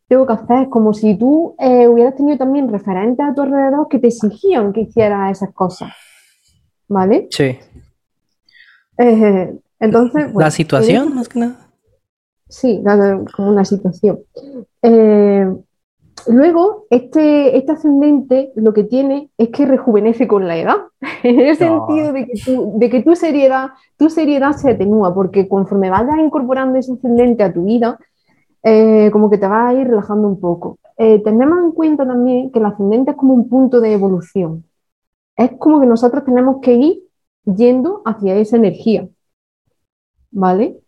[0.08, 0.64] tengo que hacer.
[0.64, 4.74] Es como si tú eh, hubieras tenido también referentes a tu alrededor que te exigían
[4.74, 5.92] que hicieras esas cosas.
[6.88, 7.28] ¿Vale?
[7.32, 7.58] Sí.
[8.98, 10.34] Eh, entonces.
[10.36, 11.64] la situación, más que nada.
[12.54, 12.84] Sí,
[13.36, 14.20] como una situación.
[14.84, 15.52] Eh,
[16.28, 20.78] luego, este, este ascendente lo que tiene es que rejuvenece con la edad,
[21.24, 25.48] en el sentido de que, tu, de que tu, seriedad, tu seriedad se atenúa, porque
[25.48, 27.98] conforme vayas incorporando ese ascendente a tu vida,
[28.64, 30.80] eh, como que te va a ir relajando un poco.
[30.98, 34.66] Eh, tenemos en cuenta también que el ascendente es como un punto de evolución.
[35.36, 37.04] Es como que nosotros tenemos que ir
[37.46, 39.08] yendo hacia esa energía.
[40.32, 40.80] ¿Vale?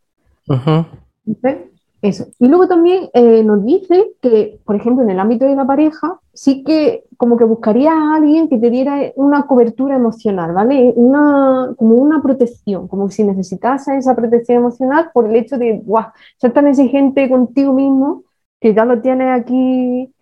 [1.25, 1.74] Entonces,
[2.05, 2.27] eso.
[2.39, 6.19] Y luego también eh, nos dice que, por ejemplo, en el ámbito de la pareja,
[6.33, 10.93] sí que como que buscaría a alguien que te diera una cobertura emocional, ¿vale?
[10.95, 16.07] Una, como una protección, como si necesitase esa protección emocional por el hecho de, guau,
[16.37, 18.23] ser tan exigente contigo mismo
[18.59, 20.13] que ya lo tienes aquí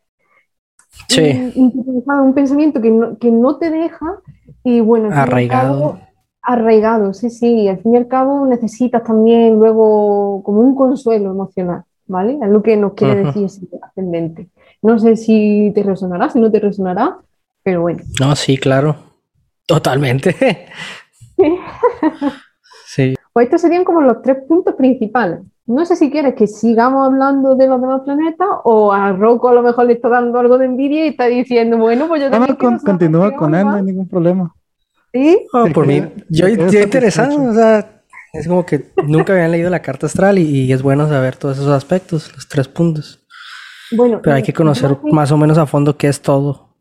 [1.07, 1.53] sí.
[1.55, 4.19] un pensamiento que no, que no te deja
[4.63, 5.99] y bueno, arraigado.
[6.43, 11.83] Arraigado, sí, sí, al fin y al cabo necesitas también luego como un consuelo emocional,
[12.05, 12.37] ¿vale?
[12.41, 14.49] Es lo que nos quiere decir ese ascendente.
[14.81, 17.17] No sé si te resonará, si no te resonará,
[17.63, 18.03] pero bueno.
[18.19, 18.95] No, sí, claro.
[19.65, 20.35] Totalmente.
[22.85, 23.15] sí.
[23.31, 25.39] Pues estos serían como los tres puntos principales.
[25.65, 29.53] No sé si quieres que sigamos hablando de los demás planetas o a Rocco a
[29.53, 32.57] lo mejor le está dando algo de envidia y está diciendo, bueno, pues yo también.
[32.59, 34.53] No, continúa con él, no hay ningún problema.
[35.13, 35.45] ¿Sí?
[35.53, 36.03] Oh, por mí.
[36.29, 38.01] Yo, yo interesado, o sea,
[38.33, 41.57] es como que nunca habían leído la carta astral y, y es bueno saber todos
[41.57, 43.23] esos aspectos, los tres puntos.
[43.95, 46.73] Bueno, pero hay que conocer más o menos a fondo qué es todo.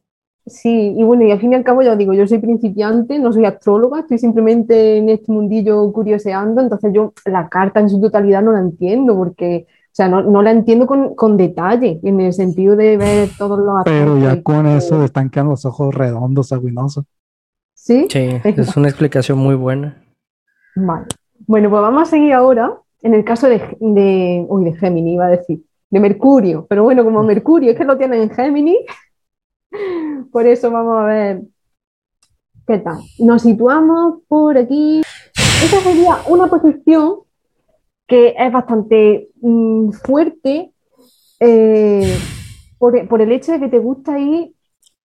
[0.47, 3.33] Sí, y bueno, y al fin y al cabo ya digo, yo soy principiante, no
[3.33, 8.42] soy astróloga, estoy simplemente en este mundillo curioseando, entonces yo la carta en su totalidad
[8.42, 12.33] no la entiendo porque, o sea, no, no la entiendo con, con, detalle, en el
[12.33, 17.05] sentido de ver todos los Pero ya con eso están quedando los ojos redondos, agüinosos.
[17.83, 18.07] ¿Sí?
[18.09, 20.01] Sí, es una explicación muy buena.
[20.77, 21.07] Vale.
[21.49, 25.27] Bueno, pues vamos a seguir ahora en el caso de, de, uy, de Géminis, iba
[25.27, 28.79] a decir de Mercurio, pero bueno, como Mercurio es que lo tienen en Géminis,
[30.31, 31.42] por eso vamos a ver
[32.68, 32.99] qué tal.
[33.18, 35.03] Nos situamos por aquí.
[35.35, 37.16] Esta sería una posición
[38.07, 40.73] que es bastante mmm, fuerte
[41.40, 42.16] eh,
[42.79, 44.55] por, por, el hecho de que te gusta ir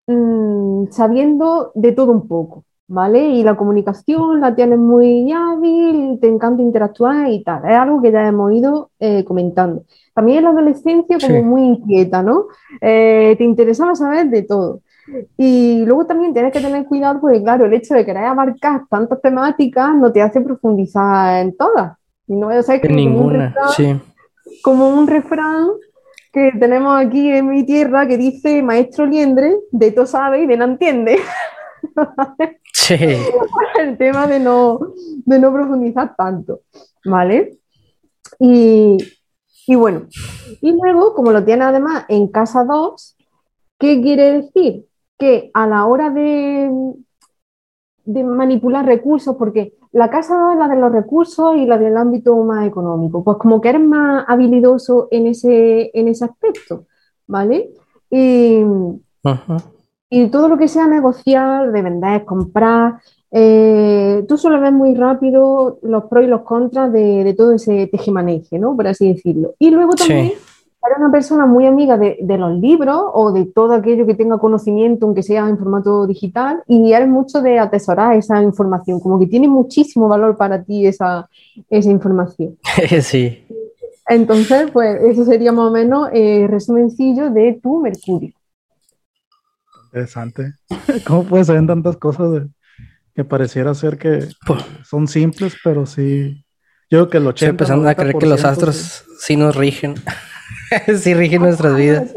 [0.06, 2.67] mmm, sabiendo de todo un poco.
[2.88, 3.28] ¿Vale?
[3.30, 7.64] Y la comunicación la tienes muy hábil, te encanta interactuar y tal.
[7.70, 9.84] Es algo que ya hemos ido eh, comentando.
[10.14, 11.44] También en la adolescencia como Sí.
[11.44, 12.46] muy inquieta, ¿no?
[12.82, 14.82] Eh, te interesaba saber de todo.
[15.38, 19.22] Y luego también tienes que tener cuidado porque, claro, el hecho de querer abarcar tantas
[19.22, 21.98] temáticas no te hace profundizar en todas.
[22.28, 24.02] No ser que como un ninguna, refrán- sí.
[24.62, 25.68] como un refrán
[26.34, 30.58] que tenemos aquí en mi tierra que dice, maestro liendre, de todo sabe y de
[30.58, 31.18] no entiende.
[32.74, 32.96] Sí.
[33.80, 34.80] el tema de no,
[35.26, 36.62] de no profundizar tanto,
[37.06, 37.58] ¿vale?
[38.40, 38.98] Y,
[39.68, 40.08] y bueno,
[40.62, 43.18] y luego, como lo tiene además en casa 2,
[43.80, 44.86] ¿Qué quiere decir?
[45.18, 46.70] Que a la hora de,
[48.06, 51.98] de manipular recursos, porque la casa 2 es la de los recursos y la del
[51.98, 56.86] ámbito más económico, pues como que eres más habilidoso en ese, en ese aspecto,
[57.28, 57.72] ¿vale?
[58.10, 58.64] Y,
[60.10, 63.00] y todo lo que sea negociar, de vender, comprar,
[63.32, 67.88] eh, tú solo ves muy rápido los pros y los contras de, de todo ese
[67.88, 68.76] tejemaneje, ¿no?
[68.76, 69.56] Por así decirlo.
[69.60, 70.32] Y luego también
[70.88, 74.38] eres una persona muy amiga de, de, los libros o de todo aquello que tenga
[74.38, 79.28] conocimiento, aunque sea en formato digital, y eres mucho de atesorar esa información, como que
[79.28, 81.30] tiene muchísimo valor para ti esa,
[81.70, 82.58] esa información.
[83.02, 83.44] sí.
[84.08, 88.37] Entonces, pues eso sería más o menos el eh, resumencillo de tu Mercurio.
[89.98, 90.54] Interesante.
[91.06, 92.48] ¿Cómo puedes saber tantas cosas de,
[93.18, 94.28] que pareciera ser que
[94.84, 96.46] son simples, pero sí.
[96.90, 97.34] Yo creo que el 80%.
[97.34, 99.96] Estoy empezando a creer que los astros sí, nos rigen.
[101.02, 102.16] sí rigen nuestras vidas.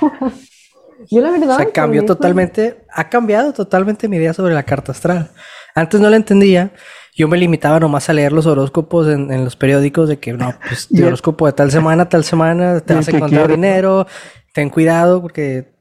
[1.10, 1.60] Yo la verdad.
[1.60, 5.30] O cambió totalmente, ha cambiado totalmente mi idea sobre la carta astral.
[5.74, 6.72] Antes no la entendía.
[7.14, 10.88] Yo me limitaba nomás a leer los horóscopos en, los periódicos de que no, pues
[10.90, 14.06] el horóscopo de tal semana, tal semana, te vas a encontrar dinero,
[14.54, 15.74] ten cuidado porque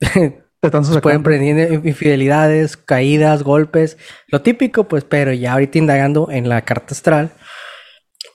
[0.62, 3.98] se pueden prender infidelidades, caídas, golpes,
[4.28, 7.32] lo típico, pues, pero ya ahorita indagando en la carta astral,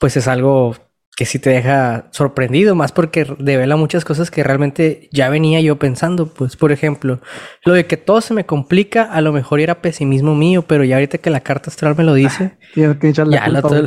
[0.01, 0.75] pues es algo
[1.17, 5.77] que sí te deja sorprendido, más porque revela muchas cosas que realmente ya venía yo
[5.77, 7.21] pensando, pues, por ejemplo,
[7.65, 10.97] lo de que todo se me complica, a lo mejor era pesimismo mío, pero ya
[10.97, 13.87] ahorita que la carta astral me lo dice, ya, lo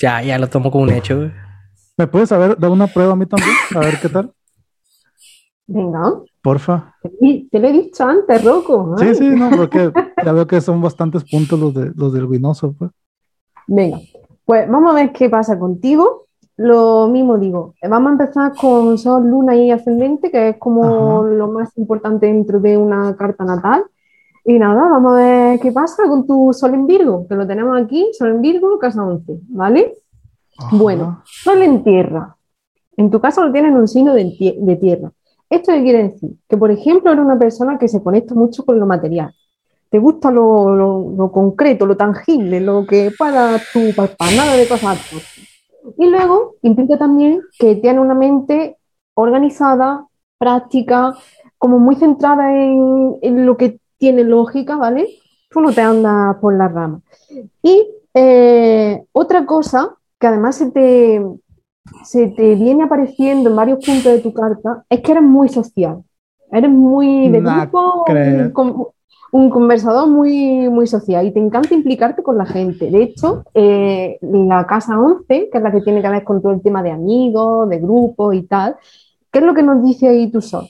[0.00, 1.30] ya, ya, lo tomo como un hecho.
[1.96, 3.54] ¿Me puedes saber, dar una prueba a mí también?
[3.74, 4.32] A ver qué tal.
[5.66, 6.22] Venga.
[6.42, 6.94] Porfa.
[7.02, 8.96] Te, lo he dicho antes, Rocco.
[8.98, 9.92] Sí, sí, no, porque
[10.24, 12.74] ya veo que son bastantes puntos los, de, los del Winoso.
[12.78, 12.90] Pues.
[13.66, 13.98] Venga,
[14.44, 16.26] pues vamos a ver qué pasa contigo.
[16.56, 21.48] Lo mismo digo, vamos a empezar con Sol, Luna y Ascendente, que es como lo
[21.48, 23.84] más importante dentro de una carta natal.
[24.44, 27.80] Y nada, vamos a ver qué pasa con tu Sol en Virgo, que lo tenemos
[27.80, 29.94] aquí, Sol en Virgo, casa 11, ¿vale?
[30.72, 32.36] Bueno, Sol en Tierra.
[32.96, 35.12] En tu caso lo tienes en un signo de, de tierra.
[35.50, 36.30] ¿Esto quiere decir?
[36.48, 39.34] Que, por ejemplo, eres una persona que se conecta mucho con lo material.
[39.90, 43.80] Te gusta lo, concreto, lo tangible, lo que para tu
[44.36, 44.98] nada de cosas.
[45.96, 48.76] Y luego implica también que tiene una mente
[49.14, 50.06] organizada,
[50.36, 51.14] práctica,
[51.56, 55.08] como muy centrada en, lo que tiene lógica, ¿vale?
[55.50, 57.02] Tú no te andas por las ramas.
[57.62, 61.22] Y eh, otra cosa que además se te,
[62.04, 66.02] se te viene apareciendo en varios puntos de tu carta es que eres muy social.
[66.50, 68.04] Eres muy de grupo,
[69.32, 72.90] un, conversador muy, muy social y te encanta implicarte con la gente.
[72.90, 76.52] De hecho, eh, la casa 11, que es la que tiene que ver con todo
[76.52, 78.76] el tema de amigos, de grupos y tal,
[79.30, 80.66] ¿qué es lo que nos dice ahí tu sol?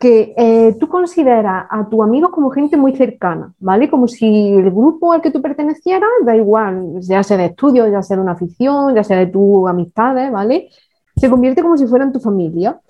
[0.00, 3.90] Que eh, tú consideras a tu amigo como gente muy cercana, ¿vale?
[3.90, 8.02] Como si el grupo al que tú pertenecieras, da igual, ya sea de estudio, ya
[8.02, 10.70] sea de una afición, ya sea de tus amistades, ¿vale?
[11.16, 12.80] Se convierte como si fueran tu familia.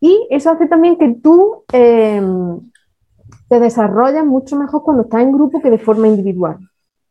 [0.00, 2.20] Y eso hace también que tú eh,
[3.48, 6.58] te desarrollas mucho mejor cuando estás en grupo que de forma individual,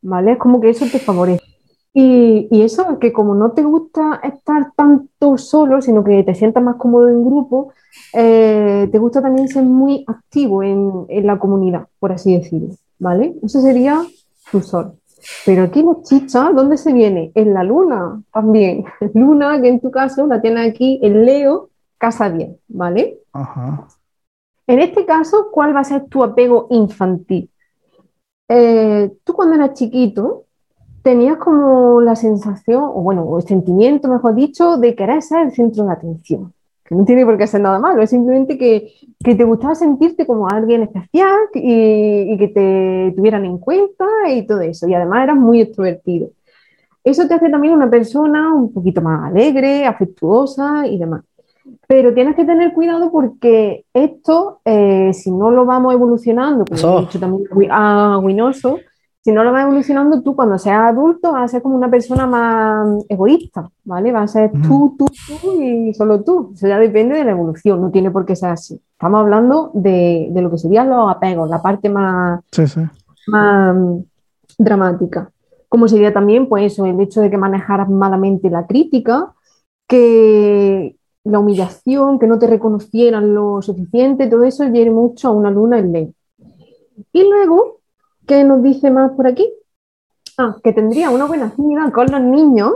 [0.02, 0.34] ¿vale?
[0.34, 1.55] Es como que eso te favorece.
[1.98, 6.62] Y, y, eso, que como no te gusta estar tanto solo, sino que te sientas
[6.62, 7.72] más cómodo en grupo,
[8.12, 13.36] eh, te gusta también ser muy activo en, en, la comunidad, por así decirlo, ¿vale?
[13.42, 14.04] Eso sería
[14.52, 15.00] tu sol.
[15.46, 17.32] Pero aquí los chicha, ¿dónde se viene?
[17.34, 18.84] En la luna también.
[19.14, 23.20] Luna, que en tu caso la tiene aquí en Leo, casa 10, ¿vale?
[23.32, 23.88] Ajá.
[24.68, 27.50] En este caso, ¿cuál va a ser tu apego infantil?
[28.50, 30.45] Eh, tú cuando eras chiquito,
[31.06, 35.86] tenías como la sensación, o bueno, el sentimiento, mejor dicho, de querer ser el centro
[35.86, 36.52] de atención.
[36.84, 38.92] Que no tiene por qué ser nada malo, es simplemente que,
[39.24, 44.48] que te gustaba sentirte como alguien especial y, y, que te tuvieran en cuenta y
[44.48, 44.88] todo eso.
[44.88, 46.30] Y además eras muy extrovertido.
[47.04, 51.24] Eso te hace también una persona un poquito más alegre, afectuosa y demás.
[51.88, 57.02] Pero tienes que tener cuidado porque esto, eh, si no lo vamos evolucionando, como he
[57.02, 58.80] dicho también a Winoso,
[59.26, 62.28] si no lo vas evolucionando, tú cuando seas adulto vas a ser como una persona
[62.28, 64.12] más egoísta, ¿vale?
[64.12, 65.08] Vas a ser tú, tú,
[65.42, 66.52] tú y solo tú.
[66.54, 68.80] Eso ya depende de la evolución, no tiene por qué ser así.
[68.92, 72.40] Estamos hablando de, lo que serían los apegos, la parte más,
[73.26, 73.76] más
[74.60, 75.32] dramática.
[75.70, 79.34] Como sería también, pues eso, el hecho de que manejaras malamente la crítica,
[79.88, 85.50] que la humillación, que no te reconocieran lo suficiente, todo eso viene mucho a una
[85.50, 86.14] luna en ley.
[87.12, 87.80] Y luego
[88.28, 89.48] ¿Qué nos dice más por aquí?
[90.38, 92.74] Ah, que tendría una buena afinidad con los niños.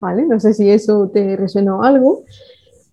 [0.00, 2.24] Vale, no sé si eso te resuena algo.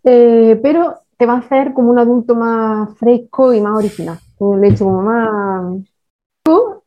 [0.04, 4.64] Eh, pero te va a hacer como un adulto más fresco y más original, el
[4.64, 5.84] hecho como más...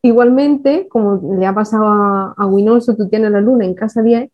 [0.03, 4.31] Igualmente, como le ha pasado a, a Winoso, tú tienes la luna en casa 10,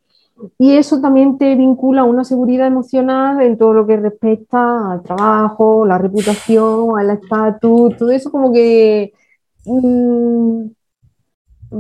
[0.58, 5.02] y eso también te vincula a una seguridad emocional en todo lo que respecta al
[5.02, 9.14] trabajo, la reputación, al estatus, todo eso como que
[9.66, 10.68] mmm,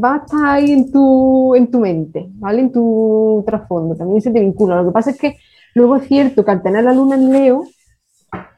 [0.03, 2.61] va a estar ahí en tu, en tu mente, ¿vale?
[2.61, 4.81] En tu trasfondo, también se te vincula.
[4.81, 5.38] Lo que pasa es que
[5.75, 7.63] luego es cierto que al tener la luna en Leo,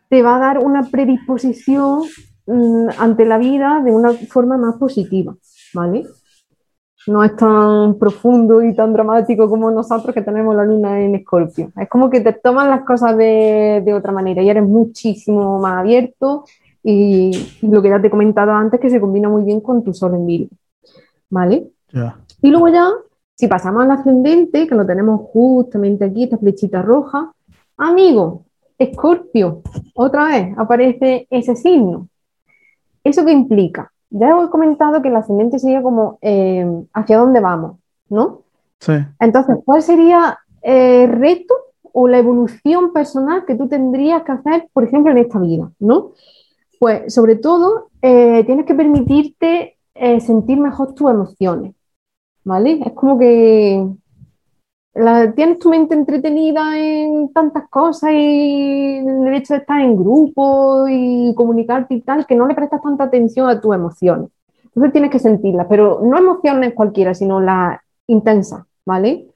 [0.09, 2.03] te va a dar una predisposición
[2.47, 5.35] mmm, ante la vida de una forma más positiva,
[5.73, 6.05] ¿vale?
[7.07, 11.71] no es tan profundo y tan dramático como nosotros que tenemos la luna en escorpio.
[11.79, 15.79] Es como que te toman las cosas de, de otra manera y eres muchísimo más
[15.79, 16.45] abierto
[16.87, 17.31] y,
[17.63, 20.13] lo que ya te he comentado antes que se combina muy bien con tu sol
[20.13, 20.55] en Virgo.
[21.29, 21.71] ¿Vale?
[22.41, 22.89] Y luego ya,
[23.33, 27.33] si pasamos al ascendente, que lo tenemos justamente aquí, esta flechita roja,
[27.77, 28.45] amigo,
[28.77, 29.63] escorpio,
[29.95, 32.07] otra vez aparece ese signo.
[33.03, 33.91] ¿Eso qué implica?
[34.11, 37.77] ya he comentado que el ascendente sería como eh, hacia dónde vamos,
[38.07, 38.43] ¿no?
[38.79, 38.93] Sí.
[39.19, 41.53] Entonces, ¿cuál sería el reto
[41.91, 46.11] o la evolución personal que tú tendrías que hacer, por ejemplo, en esta vida, ¿no?
[46.79, 51.73] Pues sobre todo, eh, tienes que permitirte eh, sentir mejor tus emociones,
[52.43, 52.81] ¿vale?
[52.85, 53.85] Es como que
[55.35, 61.33] tienes tu mente entretenida en tantas cosas y el hecho de estar en grupo y
[61.35, 64.29] comunicarte y tal, que no le prestas tanta atención a tus emociones.
[64.63, 69.27] Entonces tienes que sentirlas, pero no emociones cualquiera, sino las intensas, ¿vale?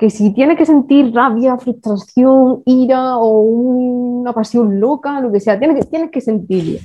[0.00, 5.58] Que si tienes que sentir rabia, frustración, ira o una pasión loca, lo que sea,
[5.58, 6.78] tienes que, tienes que sentirlo,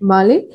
[0.00, 0.48] ¿vale?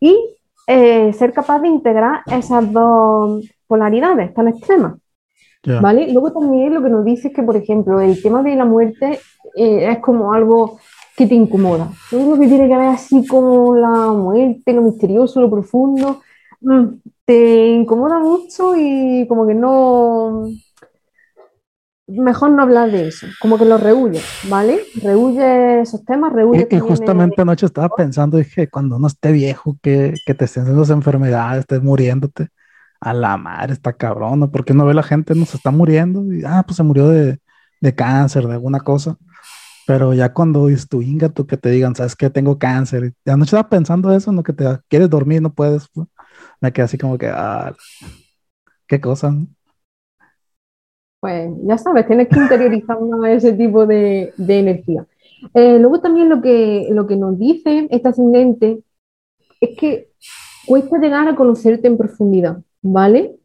[0.00, 0.18] Y
[0.66, 4.94] eh, ser capaz de integrar esas dos polaridades tan extremas.
[5.80, 6.12] ¿Vale?
[6.12, 9.20] Luego también lo que nos dice es que, por ejemplo, el tema de la muerte
[9.54, 10.80] eh, es como algo
[11.16, 11.88] que te incomoda.
[12.10, 16.20] Todo lo que tiene que ver así como la muerte, lo misterioso, lo profundo,
[16.60, 16.84] mm,
[17.24, 20.48] te incomoda mucho y como que no...
[22.12, 24.80] Mejor no hablar de eso, como que lo rehuye, ¿vale?
[25.02, 26.60] Rehuye esos temas, rehuye...
[26.60, 30.44] Y también justamente el- anoche estaba pensando, dije, cuando uno esté viejo, que, que te
[30.44, 32.48] estén haciendo esas enfermedades, estés muriéndote,
[33.00, 34.50] a la madre está cabrón, ¿no?
[34.50, 37.38] Porque uno ve la gente, no se está muriendo, y ah, pues se murió de,
[37.80, 39.16] de cáncer, de alguna cosa.
[39.86, 42.30] Pero ya cuando dices tu inga, tú que te digan, ¿sabes qué?
[42.30, 43.14] Tengo cáncer.
[43.24, 44.42] Y anoche estaba pensando eso, ¿no?
[44.42, 45.88] Que te quieres dormir, no puedes.
[46.60, 47.74] Me quedé así como que, ah,
[48.86, 49.30] qué cosa.
[49.32, 49.46] ¿no?
[51.22, 52.98] Pues ya sabes, tienes que interiorizar
[53.28, 55.06] ese tipo de, energía.
[55.54, 58.82] Eh, luego también lo que, lo que nos dice este ascendente
[59.60, 60.08] es que
[60.66, 63.36] cuesta llegar a conocerte en profundidad, ¿vale?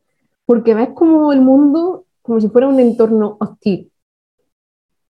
[0.47, 3.91] Porque ves como el mundo como si fuera un entorno hostil.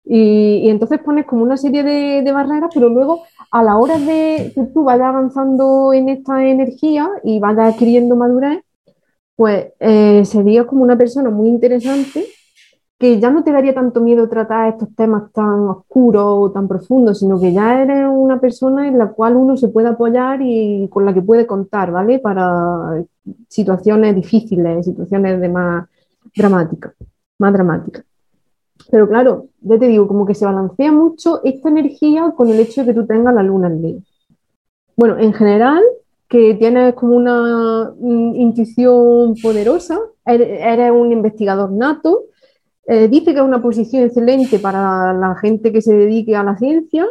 [0.04, 4.50] Y, entonces pones como una serie de, de barreras, pero luego a la hora de
[4.52, 8.64] que tú vayas avanzando en esta energía y vayas adquiriendo madurez,
[9.36, 12.26] pues eh, serías como una persona muy interesante
[12.98, 17.20] que ya no te daría tanto miedo tratar estos temas tan oscuros o tan profundos,
[17.20, 21.04] sino que ya eres una persona en la cual uno se puede apoyar y con
[21.04, 22.18] la que puede contar, ¿vale?
[22.18, 23.04] Para
[23.48, 25.86] situaciones difíciles, situaciones de más
[26.34, 26.94] dramáticas,
[27.38, 28.04] más dramáticas.
[28.90, 32.82] Pero claro, ya te digo, como que se balancea mucho esta energía con el hecho
[32.82, 33.98] de que tú tengas la luna en Leo.
[34.96, 35.82] Bueno, en general,
[36.28, 42.24] que tienes como una mm, intuición poderosa, eres, un investigador nato,
[42.88, 46.56] eh, dice que es una posición excelente para la gente que se dedique a la
[46.56, 47.06] ciencia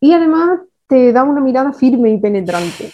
[0.00, 2.90] y además te da una mirada firme y penetrante.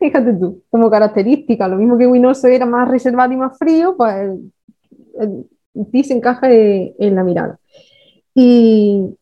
[0.00, 4.30] Fíjate tú, como característica, lo mismo que Winoso era más reservado y más frío, pues
[5.20, 5.44] eh,
[5.92, 7.60] ti se encaja en, en la mirada.
[8.34, 9.16] Y,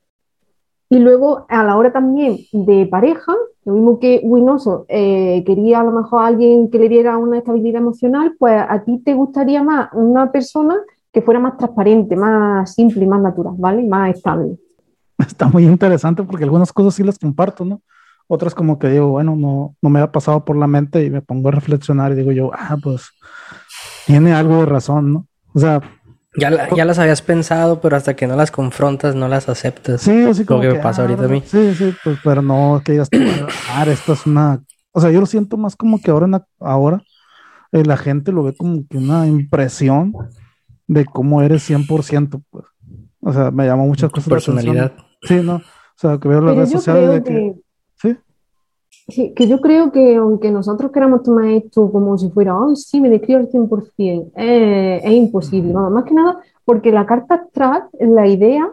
[0.89, 3.35] y luego a la hora también de pareja,
[3.67, 7.39] lo mismo que Winoso eh, quería a lo mejor a alguien que le diera una
[7.39, 10.77] estabilidad emocional, pues a ti te gustaría más una persona
[11.13, 13.83] que fuera más transparente, más simple y más natural, ¿vale?
[13.87, 14.57] Más estable.
[15.19, 17.81] Está muy interesante porque algunas cosas sí las comparto, ¿no?
[18.29, 21.23] Otras como que digo, bueno, no, no me ha pasado por la mente y me
[21.23, 23.11] pongo a reflexionar y digo yo, ah, pues
[24.07, 25.27] tiene algo de razón, ¿no?
[25.55, 25.81] O sea,
[26.37, 30.03] Ya, la- ya las habías pensado, pero hasta que no las confrontas, no las aceptas.
[30.03, 31.43] sí, así Lo como que me que, pasa ah, ahorita a mí.
[31.47, 33.09] Sí, sí, pues, pero no que digas
[33.71, 34.61] ah, esto es una,
[34.93, 37.03] o sea, yo lo siento más como que ahora, en la- ahora
[37.73, 40.13] eh, la gente lo ve como que una impresión
[40.87, 42.65] de cómo eres 100%, pues.
[43.21, 44.29] O sea, me llama muchas cosas.
[44.29, 44.93] Personalidad.
[45.23, 45.57] Sí, ¿no?
[45.57, 47.55] O sea, que veo las Pero redes sociales de que, que,
[47.97, 48.17] sí,
[49.09, 53.01] sí, que yo creo que aunque nosotros queramos tomar esto como si fuera, ay, sí,
[53.01, 57.85] me describo al 100%, eh, es imposible, vamos, más que nada porque la carta astral,
[57.99, 58.69] la idea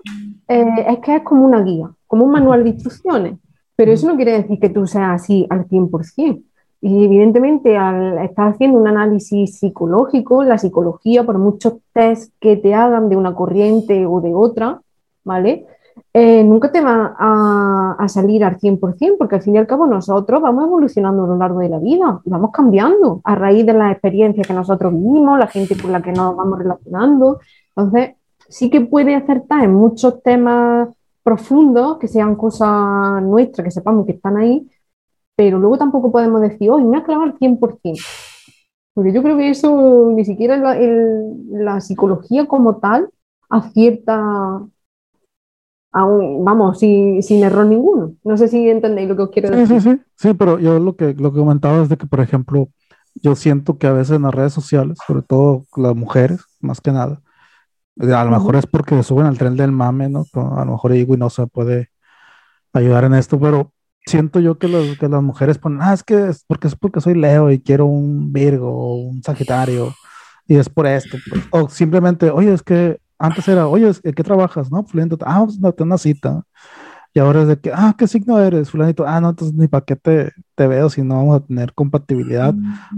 [0.49, 3.37] eh, es que es como una guía, como un manual de instrucciones,
[3.75, 6.43] pero eso no quiere decir que tú seas así al 100%.
[6.85, 12.73] Y evidentemente al estar haciendo un análisis psicológico, la psicología, por muchos test que te
[12.73, 14.81] hagan de una corriente o de otra,
[15.23, 15.65] ¿vale?
[16.11, 20.41] Eh, nunca te va a, salir al 100%, porque al fin y al cabo nosotros
[20.41, 23.93] vamos evolucionando a lo largo de la vida y vamos cambiando a raíz de las
[23.93, 27.39] experiencias que nosotros vivimos, la gente con la que nos vamos relacionando.
[27.77, 28.17] Entonces,
[28.49, 30.89] sí que puede acertar en muchos temas
[31.23, 34.67] profundos, que sean cosas nuestras, que sepamos que están ahí,
[35.35, 37.99] pero luego tampoco podemos decir, hoy me ha clavado al 100%.
[38.93, 40.77] Porque yo creo que eso ni siquiera la,
[41.49, 43.09] la psicología como tal
[43.49, 44.61] acierta
[45.93, 48.15] vamos, sin, sin, error ninguno.
[48.23, 49.81] No sé si entendéis lo que os quiero decir.
[49.81, 52.69] Sí, sí, sí, pero yo lo que, lo que comentaba es de que, por ejemplo,
[53.15, 56.91] yo siento que a veces en las redes sociales, sobre todo las mujeres, más que
[56.91, 57.21] nada,
[57.99, 60.25] a lo mejor es porque suben al tren del mame, ¿no?
[60.33, 61.89] A lo mejor y no se puede
[62.73, 63.71] ayudar en esto, pero
[64.05, 67.01] siento yo que, los, que las mujeres ponen, ah, es que es porque es porque
[67.01, 69.93] soy Leo y quiero un Virgo o un Sagitario
[70.47, 71.17] y es por esto.
[71.29, 71.43] Pues.
[71.51, 74.71] O simplemente, oye, es que antes era, oye, ¿qué trabajas?
[74.71, 76.43] No, fulanito, ah, pues no, tengo una cita.
[77.15, 78.71] Y ahora es de que, ah, ¿qué signo eres?
[78.71, 81.73] Fulanito, ah, no, entonces ni para qué te, te, veo si no vamos a tener
[81.73, 82.53] compatibilidad.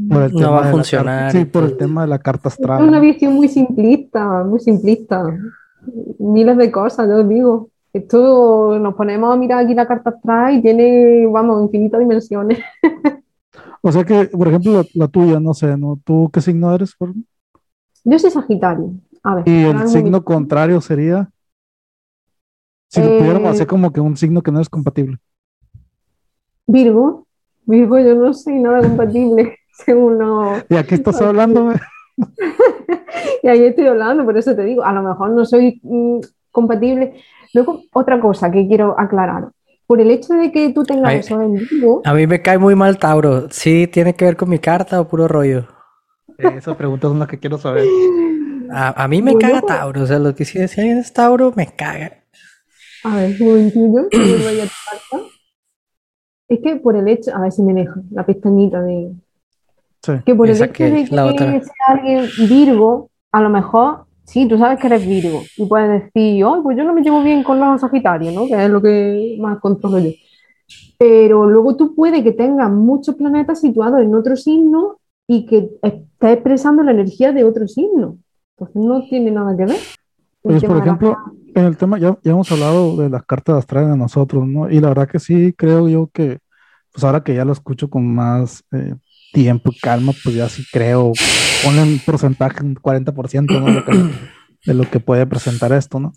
[0.10, 1.32] Por el no tema va a funcionar.
[1.32, 2.82] sí, por el tema de la carta astral.
[2.82, 5.22] Es una visión muy simplista, muy simplista.
[6.18, 7.70] Miles de cosas, yo os digo.
[7.96, 12.60] Esto nos ponemos a mirar aquí la carta astral y tiene, vamos, infinitas dimensiones.
[13.82, 15.98] o sea que, por ejemplo, la, tuya, no sé, ¿no?
[16.04, 16.94] ¿Tú qué signo eres?
[16.94, 17.14] Por...
[18.04, 18.96] Yo soy Sagitario.
[19.46, 21.30] y el signo contrario sería.
[22.90, 25.18] Si lo pudiéramos hacer eh, como que un signo que no es compatible.
[26.68, 27.26] Virgo.
[27.64, 30.58] Virgo, yo no soy nada compatible, según no.
[30.68, 31.72] ¿Y aquí estás hablando?
[33.42, 36.20] y ahí estoy hablando, por eso te digo, a lo mejor no soy mm,
[36.52, 37.22] compatible.
[37.54, 39.50] Luego, otra cosa que quiero aclarar.
[39.88, 42.02] Por el hecho de que tú tengas eso en vivo.
[42.04, 43.50] A mí me cae muy mal Tauro.
[43.52, 45.68] ¿Sí tiene que ver con mi carta o puro rollo?
[46.38, 47.86] Eh, esas preguntas son las que quiero saber.
[48.72, 50.02] A, mí me caga Tauro.
[50.02, 52.12] O sea, lo que si, si alguien es Tauro, me caga.
[53.04, 54.08] A ver, un momentillo.
[56.50, 57.36] es que por el hecho.
[57.36, 59.12] A ver si me deja la pestañita de.
[60.02, 60.14] Sí.
[60.26, 64.80] Que por el hecho de que sea alguien Virgo, a lo mejor sí, tú sabes
[64.80, 67.82] que eres Virgo y puedes decir, oh, pues yo no me llevo bien con los
[67.82, 68.48] Sagitarios, ¿no?
[68.48, 70.12] Que es lo que más controlo yo.
[70.98, 74.98] Pero luego tú puedes que tengas muchos planetas situados en otro signo
[75.28, 78.18] y que estés expresando la energía de otro signo.
[78.58, 79.78] Entonces no tiene nada que ver.
[80.42, 81.18] Pues, por ejemplo,
[81.56, 84.70] en el tema, ya, ya hemos hablado de las cartas astrales de nosotros, ¿no?
[84.70, 86.40] Y la verdad que sí, creo yo que,
[86.92, 88.96] pues ahora que ya lo escucho con más eh,
[89.36, 91.12] tiempo y calma, pues ya sí creo
[91.62, 93.66] ponle un porcentaje, un 40% ¿no?
[93.66, 93.92] de, lo que,
[94.66, 96.14] de lo que puede presentar esto, ¿no?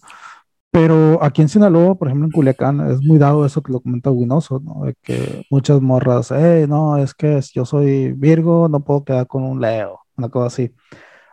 [0.71, 4.11] Pero aquí en Sinaloa, por ejemplo, en Culiacán, es muy dado eso que lo comenta
[4.11, 4.85] Winoso, ¿no?
[4.85, 9.43] De que muchas morras, hey, no, es que yo soy Virgo, no puedo quedar con
[9.43, 10.75] un Leo, una cosa así.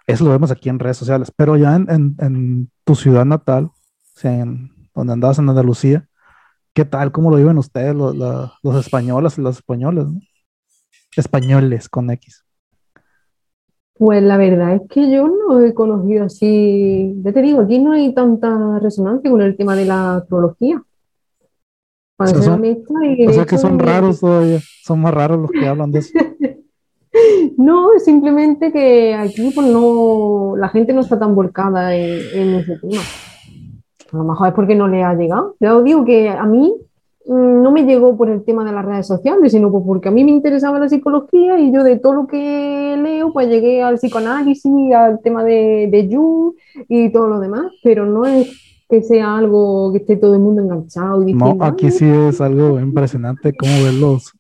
[0.08, 3.70] Eso lo vemos aquí en redes sociales, pero ya en, en, en tu ciudad natal,
[4.24, 6.08] en, donde andabas en Andalucía,
[6.74, 7.12] ¿qué tal?
[7.12, 10.06] ¿Cómo lo viven ustedes, los, los españoles y los españoles?
[10.08, 10.22] ¿no?
[11.18, 12.46] Españoles con X.
[13.98, 17.94] Pues la verdad es que yo no he conocido así, ya te digo, aquí no
[17.94, 20.84] hay tanta resonancia con el tema de la astrología.
[22.18, 25.92] O sea, son, o sea que son raros todavía, son más raros los que hablan
[25.92, 26.12] de eso.
[27.58, 32.56] no, es simplemente que aquí pues no, la gente no está tan volcada en, en
[32.56, 33.02] ese tema.
[34.12, 35.56] A lo mejor es porque no le ha llegado.
[35.60, 36.74] Yo digo que a mí
[37.28, 40.24] no me llegó por el tema de las redes sociales, sino pues porque a mí
[40.24, 44.94] me interesaba la psicología y yo de todo lo que leo, pues llegué al psicoanálisis,
[44.94, 46.54] al tema de, de Jung
[46.88, 50.62] y todo lo demás, pero no es que sea algo que esté todo el mundo
[50.62, 51.28] enganchado.
[51.28, 54.34] Y no, aquí sí es algo impresionante cómo ver los,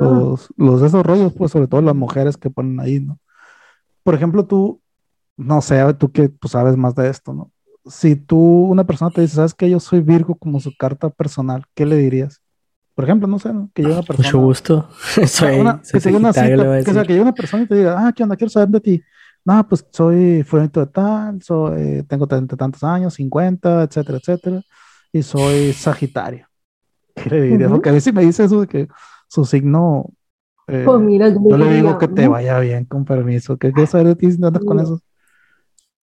[0.00, 3.18] los, los desarrollos, pues sobre todo las mujeres que ponen ahí, ¿no?
[4.02, 4.80] Por ejemplo, tú,
[5.36, 7.52] no sé, tú que tú sabes más de esto, ¿no?
[7.84, 11.64] Si tú, una persona te dice, ¿sabes que Yo soy Virgo como su carta personal,
[11.74, 12.40] ¿qué le dirías?
[12.94, 14.28] Por ejemplo, no sé, que llegue una persona.
[14.28, 14.88] Mucho gusto.
[15.26, 18.36] soy, una, que, sea, que, llegue una persona y te diga, ah, ¿qué onda?
[18.36, 19.02] Quiero saber de ti.
[19.44, 24.62] No, pues soy fulanito de tal, soy, tengo tantos años, 50, etcétera, etcétera,
[25.10, 26.46] y soy Sagitario.
[27.16, 27.70] ¿Qué le dirías?
[27.70, 28.88] Porque a veces me dice eso de que
[29.26, 30.10] su signo.
[30.68, 33.56] Eh, pues mira, yo, le digo que te vaya bien, con permiso.
[33.56, 35.00] ¿Qué quieres saber de ti si andas con eso?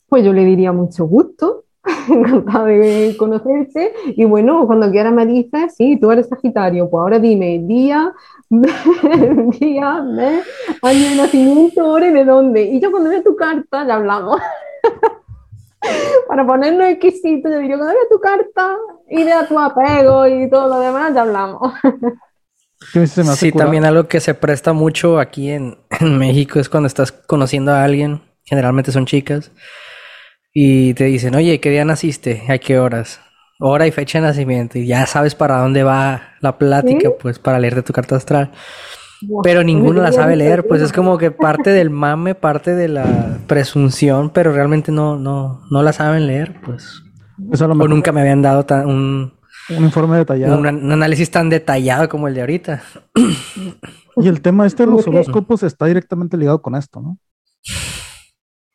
[0.07, 1.65] Pues yo le diría mucho gusto
[2.13, 3.93] encantada de conocerte.
[4.07, 8.13] Y bueno, cuando quiera me dices, sí, tú eres Sagitario, pues ahora dime día,
[9.59, 10.45] día, mes,
[10.81, 12.63] año de nacimiento, hora y de dónde.
[12.63, 14.39] Y yo cuando vea tu carta ya hablamos.
[16.27, 18.77] para ponernos exquisito, yo diría, cuando veas tu carta
[19.09, 21.73] y vea tu apego y todo lo demás, ya hablamos.
[23.35, 27.83] Sí, también algo que se presta mucho aquí en, México es cuando estás conociendo a
[27.83, 29.51] alguien, generalmente son chicas,
[30.53, 32.43] y te dicen, oye, ¿qué día naciste?
[32.49, 33.21] ¿A qué horas?
[33.59, 37.59] Hora y fecha de nacimiento, y ya sabes para dónde va la plática, pues para
[37.59, 38.51] leerte tu carta astral.
[39.43, 43.39] Pero ninguno la sabe leer, pues es como que parte del mame, parte de la
[43.47, 47.03] presunción, pero realmente no, no, no la saben leer, pues.
[47.37, 49.33] o nunca me habían dado un,
[49.69, 50.57] un informe detallado.
[50.57, 52.81] Un, análisis tan detallado como el de ahorita.
[54.15, 57.17] Y el tema este de los horóscopos está directamente ligado con esto, ¿no?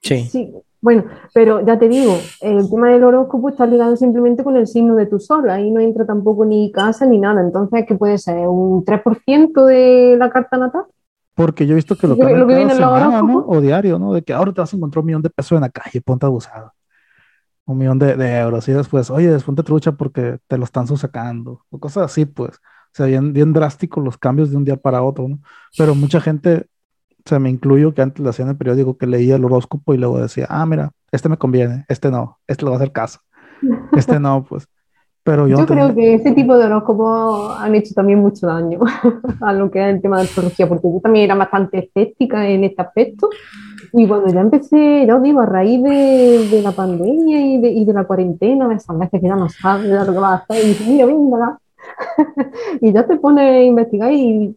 [0.03, 0.25] Sí.
[0.31, 0.53] Sí,
[0.85, 4.97] bueno, pero ya te digo, el tema del horóscopo está ligado simplemente con el signo
[4.97, 8.47] de tu sol, ahí no entra tampoco ni casa ni nada, entonces, ¿qué puede ser?
[8.47, 10.85] ¿Un 3% de la carta natal?
[11.35, 13.47] Porque yo he visto que lo, que, lo que viene semana, ¿no?
[13.47, 14.12] O diario, ¿no?
[14.12, 16.26] De que ahora te vas a encontrar un millón de pesos en la calle, ponte
[16.26, 16.74] abusado.
[17.64, 18.68] Un millón de, euros.
[18.68, 21.62] Y después, oye, después te trucha porque te lo están sacando.
[21.70, 22.57] O cosas así, pues.
[22.57, 25.39] O sea, bien, bien drásticos los cambios de un día para otro, ¿no?
[25.78, 26.66] Pero mucha gente
[27.27, 29.95] o sea, me incluyo que antes lo hacía en el periódico que leía el horóscopo
[29.95, 32.93] y luego decía, ah, mira, este me conviene, este no, este le va a hacer
[32.93, 33.20] caso,
[33.97, 34.68] este no, pues.
[35.22, 38.81] Pero yo, yo creo que ese tipo de horóscopos han hecho también mucho daño
[39.41, 42.64] a lo que es el tema de astrología, porque yo también era bastante escéptica en
[42.64, 43.31] este aspecto.
[43.95, 47.70] Y cuando ya empecé, ya os digo, a raíz de, de la pandemia y de,
[47.70, 50.62] y de, la cuarentena, me sabes que ya no sabes lo que vas a hacer,
[50.62, 51.59] y dices, mira, venga,
[52.81, 54.57] y ya te pones a investigar y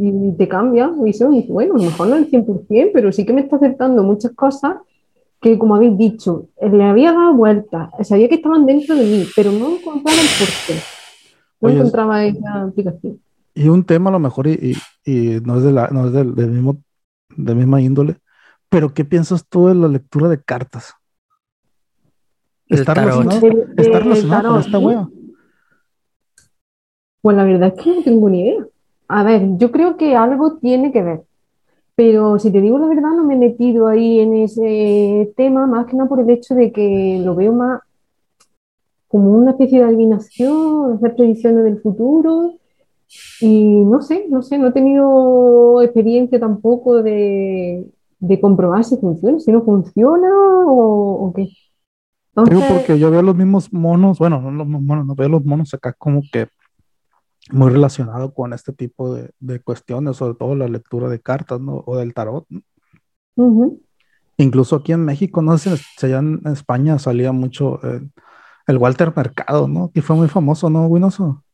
[0.00, 3.34] y te cambia visión y bueno, a lo mejor no el 100%, pero sí que
[3.34, 4.76] me está aceptando muchas cosas
[5.40, 9.52] que, como habéis dicho, le había dado vueltas, sabía que estaban dentro de mí, pero
[9.52, 10.80] no encontraba el porqué.
[11.60, 13.20] No encontraba esa aplicación.
[13.54, 14.74] Y un tema a lo mejor, y,
[15.04, 16.82] y, no es, de la, no es del, mismo,
[17.36, 18.16] de misma índole,
[18.70, 20.94] pero ¿qué piensas tú de la lectura de cartas?
[22.68, 23.46] ¿Está relacionado,
[23.76, 25.08] ¿Está relacionado con esta wea?
[27.20, 28.66] Pues la verdad es que no tengo ni idea.
[29.12, 31.24] A ver, yo creo que algo tiene que ver,
[31.96, 35.86] pero si te digo la verdad, no me he metido ahí en ese tema, más
[35.86, 37.80] que nada por el hecho de que lo veo más
[39.08, 42.52] como una especie de adivinación, hacer predicciones del futuro,
[43.40, 47.90] y no sé, no sé, no he tenido experiencia tampoco de,
[48.40, 50.28] comprobar si funciona, si no funciona
[50.68, 51.48] o, qué.
[52.48, 55.74] Digo porque yo veo los mismos monos, bueno, no los monos, no veo los monos
[55.74, 56.46] acá como que
[57.52, 61.82] muy relacionado con este tipo de, cuestiones, sobre todo la lectura de cartas, ¿no?
[61.86, 62.46] O del tarot.
[64.36, 67.80] Incluso aquí en México, no sé si allá en España salía mucho
[68.66, 69.90] el Walter Mercado, ¿no?
[69.92, 71.44] Que fue muy famoso, ¿no, Winoso?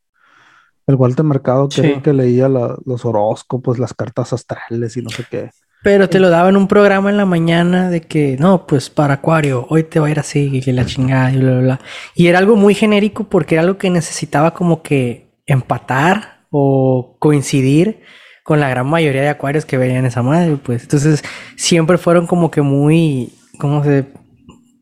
[0.85, 5.49] El Walter Mercado que, que leía los horóscopos, las cartas astrales y no sé qué.
[5.83, 9.15] Pero te lo daba en un programa en la mañana de que, no, pues para
[9.15, 11.79] Acuario, hoy te va a ir así, y la chingada, y bla, bla, bla.
[12.15, 18.01] Y era algo muy genérico porque era algo que necesitaba como que empatar o coincidir
[18.43, 20.83] con la gran mayoría de acuarios que veían esa madre, pues.
[20.83, 21.23] Entonces,
[21.55, 24.05] siempre fueron como que muy, ¿cómo se?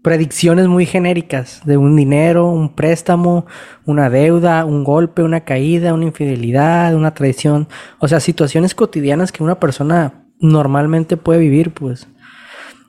[0.03, 3.47] Predicciones muy genéricas de un dinero, un préstamo,
[3.86, 7.68] una deuda, un golpe, una caída, una infidelidad, una traición.
[7.97, 12.07] O sea, situaciones cotidianas que una persona normalmente puede vivir, pues.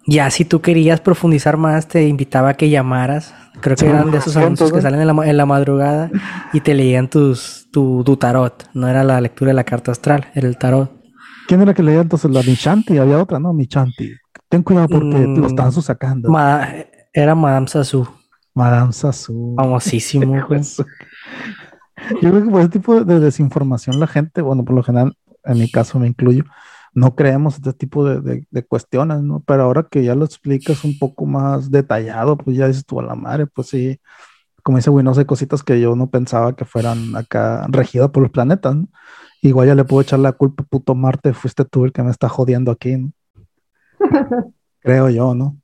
[0.07, 3.35] Ya si tú querías profundizar más, te invitaba a que llamaras.
[3.61, 6.11] Creo que eran de esos anuncios que salen en la, madrugada
[6.53, 8.69] y te leían tus, tu, tarot.
[8.75, 10.93] No era la lectura de la carta astral, era el tarot.
[11.49, 12.99] ¿Quién era que leía entonces la Michanti?
[12.99, 13.53] Había otra, ¿no?
[13.53, 14.13] Michanti.
[14.49, 16.31] Ten cuidado porque lo están sacando.
[17.13, 18.07] era Madame Sassou.
[18.55, 19.55] Madame Sassou.
[19.57, 20.37] Famosísimo.
[22.23, 25.59] Yo creo que por ese tipo de desinformación la gente, bueno, por lo general, en
[25.59, 26.45] mi caso me incluyo,
[26.97, 29.41] no creemos este tipo de, cuestiones, ¿no?
[29.47, 33.03] Pero ahora que ya lo explicas un poco más detallado, pues ya dices tú a
[33.03, 34.01] la madre, pues sí,
[34.63, 38.33] como dice no hay cositas que yo no pensaba que fueran acá regidas por los
[38.33, 38.89] planetas, ¿no?
[39.43, 42.31] Igual ya le puedo echar la culpa, puto Marte, fuiste tú el que me está
[42.31, 43.13] jodiendo aquí, ¿no?
[44.81, 45.59] Creo yo, ¿no?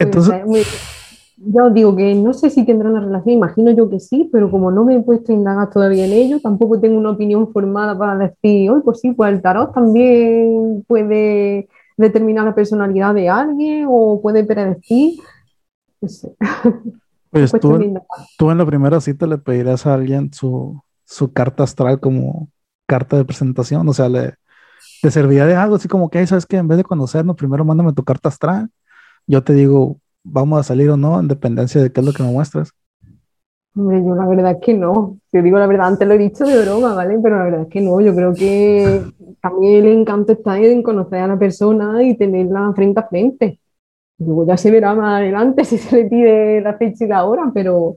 [0.00, 0.34] Entonces
[1.42, 4.70] ya digo que no sé si tendrán una relación, imagino yo que sí, pero como
[4.70, 8.16] no me he puesto a indagar todavía en ello, tampoco tengo una opinión formada para
[8.16, 14.20] decir, hoy pues sí, pues el tarot también puede determinar la personalidad de alguien o
[14.20, 15.18] puede predecir.
[16.00, 16.34] No sé.
[17.32, 17.78] Pues tú,
[18.36, 22.48] tú, en la primera cita le pedirás a alguien su, su carta astral como
[22.86, 24.34] carta de presentación, o sea, le,
[25.00, 27.92] te serviría de algo así como que, ¿sabes que En vez de conocernos, primero mándame
[27.92, 28.68] tu carta astral.
[29.28, 32.22] Yo te digo, vamos a salir o no, en dependencia de qué es lo que
[32.22, 32.72] me muestras.
[33.76, 35.18] Hombre, yo la verdad es que no.
[35.30, 37.18] Te digo la verdad, antes lo he dicho de broma, ¿vale?
[37.22, 38.00] Pero la verdad es que no.
[38.00, 39.02] Yo creo que
[39.40, 43.60] también el encanto está en conocer a la persona y tenerla frente a frente.
[44.18, 47.50] Luego ya se verá más adelante si se le pide la fecha y la hora,
[47.54, 47.96] pero,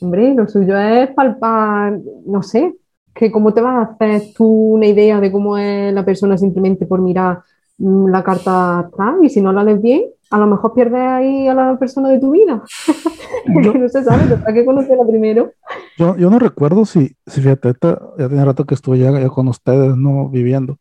[0.00, 2.74] hombre, lo suyo es palpar, no sé,
[3.12, 6.86] que cómo te vas a hacer tú una idea de cómo es la persona simplemente
[6.86, 7.40] por mirar
[7.82, 11.54] la carta atrás y si no la lees bien, a lo mejor pierdes ahí a
[11.54, 12.62] la persona de tu vida.
[13.52, 15.52] Porque no se sabe, ¿para que conocerla primero?
[15.98, 17.74] Yo, yo no recuerdo si, si fíjate,
[18.18, 20.78] ya tiene rato que estuve ya, con ustedes, no viviendo,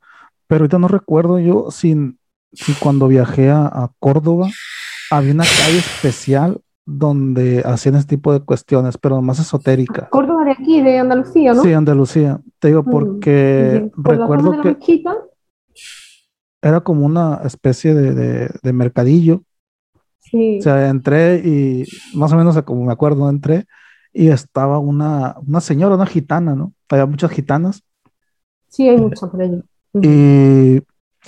[0.48, 2.16] pero ahorita no recuerdo yo si,
[2.54, 4.50] si cuando viajé a, Córdoba
[5.10, 10.10] había una calle especial donde hacían ese tipo de cuestiones, pero más esotéricas.
[10.10, 11.64] Córdoba de aquí, de Andalucía, ¿no?
[11.64, 12.40] Sí, Andalucía.
[12.60, 14.78] Te digo mm, porque recuerdo que
[16.62, 19.44] era como una especie de, mercadillo.
[20.20, 20.60] Sí.
[20.60, 23.66] O sea, entré y más o menos como me acuerdo, entré
[24.14, 26.74] y estaba una, una señora, una gitana, ¿no?
[26.90, 27.84] Había muchas gitanas.
[28.68, 29.64] Sí, hay muchas por allí.
[29.94, 30.82] Y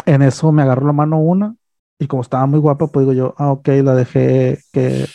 [0.06, 1.56] en eso me agarró la mano una
[2.00, 5.06] y como estaba muy guapa, pues digo yo, ah, ok, la dejé que,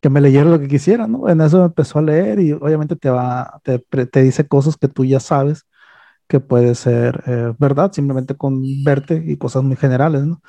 [0.00, 1.28] que me leyera lo que quisiera, ¿no?
[1.28, 4.88] En eso me empezó a leer y obviamente te va, te, te dice cosas que
[4.88, 5.66] tú ya sabes
[6.28, 10.42] que puede ser eh, verdad, simplemente con verte y cosas muy generales, ¿no?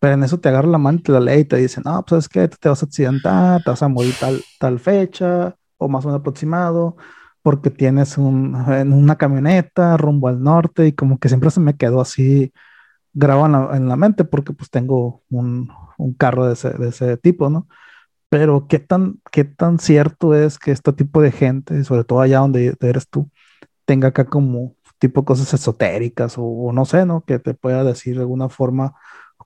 [0.00, 2.28] Pero en eso te agarra la te la lee y te dice, no, pues es
[2.28, 6.08] que te vas a accidentar, te vas a morir tal, tal fecha o más o
[6.08, 6.96] menos aproximado,
[7.42, 11.76] porque tienes un, en una camioneta rumbo al norte y como que siempre se me
[11.76, 12.52] quedó así
[13.12, 17.50] grabado en la, mente porque pues tengo un, un carro de ese, de ese tipo,
[17.50, 17.68] ¿no?
[18.30, 22.40] Pero qué tan, qué tan cierto es que este tipo de gente, sobre todo allá
[22.40, 23.30] donde eres tú,
[23.84, 27.22] tenga acá como tipo cosas esotéricas o, no sé, ¿no?
[27.22, 28.94] Que te pueda decir de alguna forma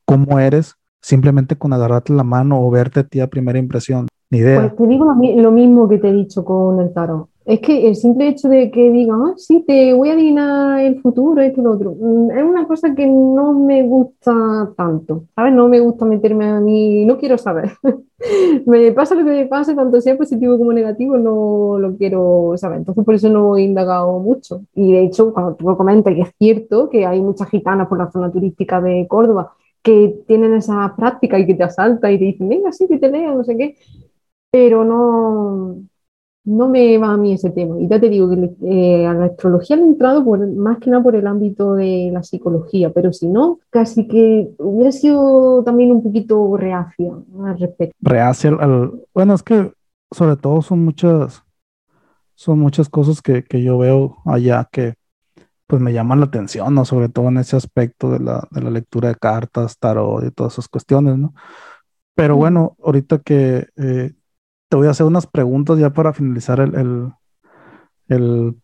[0.04, 4.08] cómo eres, simplemente con agarrarte la mano o verte a ti a primera impresión.
[4.30, 4.60] Ni idea.
[4.60, 7.28] Pues te digo lo, mismo que te he dicho con el tarot.
[7.44, 11.00] Es que el simple hecho de que digan, ah, sí, te voy a adivinar el
[11.02, 15.52] futuro, esto y lo otro, mm, es una cosa que no me gusta tanto, ¿sabes?
[15.52, 17.72] No me gusta meterme a mí, no quiero saber.
[18.66, 22.78] me pasa lo que me pase, tanto sea positivo como negativo, no lo quiero saber.
[22.78, 24.62] Entonces, por eso no he indagado mucho.
[24.74, 27.98] Y de hecho, cuando tú lo comentas, que es cierto que hay muchas gitanas por
[27.98, 32.24] la zona turística de Córdoba que tienen esa práctica y que te asaltan y te
[32.24, 33.76] dicen, venga, sí, que te lean, no sé qué,
[34.50, 35.76] pero no
[36.44, 37.80] no me va a mí ese tema.
[37.80, 40.90] Y ya te digo que eh, a la astrología le he entrado por, más que
[40.90, 45.90] nada por el ámbito de la psicología, pero si no, casi que hubiera sido también
[45.90, 47.12] un poquito reacia
[47.44, 47.96] al respecto.
[48.00, 49.72] Reacia al, bueno, es que
[50.10, 51.42] sobre todo son muchas,
[52.34, 54.94] son muchas cosas que, yo veo allá que
[55.66, 56.84] pues me llaman la atención, ¿no?
[56.84, 60.52] Sobre todo en ese aspecto de la, de la lectura de cartas, tarot y todas
[60.52, 61.32] esas cuestiones, ¿no?
[62.14, 64.12] Pero bueno, ahorita que eh,
[64.74, 67.12] te voy a hacer unas preguntas ya para finalizar el,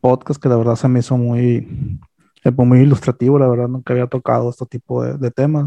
[0.01, 2.01] podcast, que la verdad se me hizo muy,
[2.43, 5.67] eh, pues, muy ilustrativo, la verdad nunca había tocado este tipo de, temas.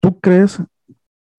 [0.00, 0.62] ¿Tú crees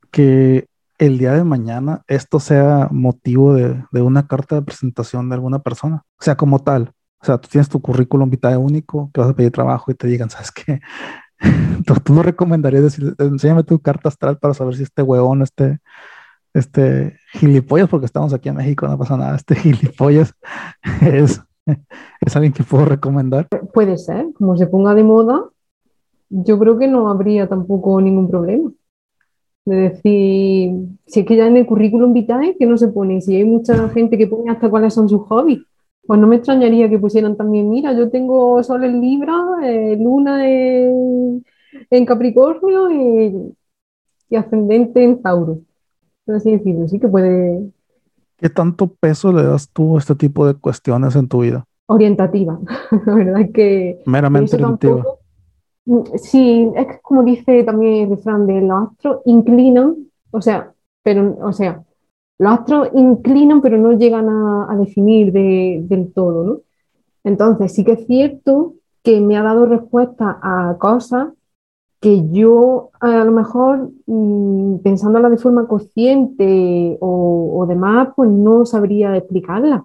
[0.09, 0.67] que
[0.97, 6.01] el día de mañana esto sea motivo de, una carta de presentación de alguna persona?
[6.19, 6.93] O sea, como tal.
[7.21, 10.07] O sea, tú tienes tu currículum vitae único, que vas a pedir trabajo y te
[10.07, 10.79] digan, ¿sabes qué?
[11.85, 15.79] tú, tú no recomendarías decir, enséñame tu carta astral para saber si este huevón, este,
[16.55, 20.33] este gilipollas, porque estamos aquí en México, no pasa nada, este gilipollas
[21.01, 21.41] es,
[22.33, 23.47] alguien que puedo recomendar.
[23.73, 25.43] Puede ser, como se ponga de moda,
[26.29, 28.71] yo creo que no habría tampoco ningún problema.
[29.65, 30.71] De decir,
[31.07, 33.89] si es que ya en el currículum vitae, que no se pone, si hay mucha
[33.89, 35.61] gente que pone hasta cuáles son sus hobbies,
[36.05, 39.33] pues no me extrañaría que pusieran también, mira, yo tengo sol en Libra,
[39.63, 41.43] eh, luna en,
[42.05, 43.55] Capricornio y,
[44.29, 45.59] y ascendente en Tauro
[46.27, 47.71] así decirlo, sí que puede...
[48.37, 51.65] ¿Qué tanto peso le das tú a este tipo de cuestiones en tu vida?
[51.87, 52.59] Orientativa,
[53.05, 53.99] la verdad es que...
[54.05, 55.03] Meramente orientativa.
[55.85, 59.95] Mm, sí, es como dice también el refrán de los astros inclinan,
[60.31, 60.73] o sea,
[61.03, 61.83] pero, o sea,
[62.39, 66.59] los astros inclinan pero no llegan a, definir del todo, ¿no?
[67.23, 68.73] Entonces sí que es cierto
[69.03, 71.29] que me ha dado respuesta a cosas
[72.05, 79.17] que yo a lo mejor mm, pensándola de forma consciente o, demás, pues no sabría
[79.17, 79.83] explicarla.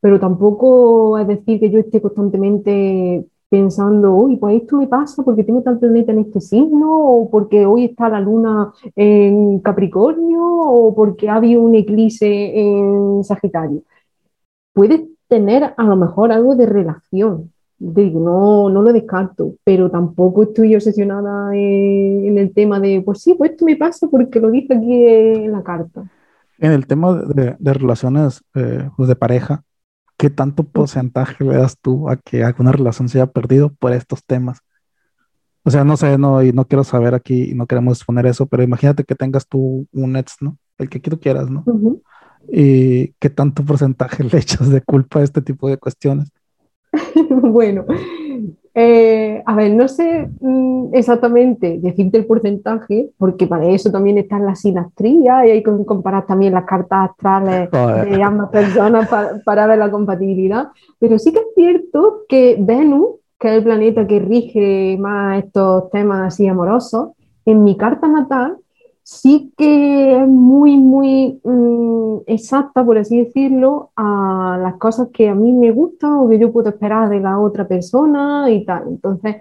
[0.00, 5.44] Pero tampoco es decir que yo esté constantemente pensando, uy, pues esto me pasa porque
[5.44, 10.92] tengo tal planeta en este signo, o porque hoy está la luna en Capricornio, o
[10.92, 12.26] porque ha habido un eclipse
[12.58, 13.82] en Sagitario.
[14.72, 20.42] Puede tener a lo mejor algo de relación, digo, no, no lo descarto, pero tampoco
[20.42, 24.74] estoy obsesionada en, el tema de, pues sí, pues esto me pasa porque lo dice
[24.74, 26.04] aquí en la carta.
[26.58, 29.62] En el tema de, relaciones eh, pues de pareja,
[30.18, 34.22] ¿qué tanto porcentaje le das tú a que alguna relación se haya perdido por estos
[34.24, 34.58] temas?
[35.62, 38.44] O sea, no sé, no, y no quiero saber aquí, y no queremos exponer eso,
[38.46, 40.58] pero imagínate que tengas tú un ex, ¿no?
[40.76, 41.64] El que tú quieras, ¿no?
[42.52, 46.30] Y qué tanto porcentaje le echas de culpa a este tipo de cuestiones.
[47.30, 47.84] bueno,
[48.74, 54.46] eh, a ver, no sé mm, exactamente decirte el porcentaje, porque para eso también están
[54.46, 57.70] las sinastrías y hay que comparar también las cartas astrales
[58.10, 59.08] de ambas personas
[59.44, 60.68] para ver la compatibilidad.
[60.98, 65.90] Pero sí que es cierto que Venus que es el planeta que rige más estos
[65.90, 67.12] temas así amorosos,
[67.46, 68.58] en mi carta natal
[69.10, 75.34] sí que es muy, muy mm, exacta, por así decirlo, a las cosas que a
[75.34, 78.84] mí me gustan o que yo puedo esperar de la otra persona y tal.
[78.88, 79.36] Entonces,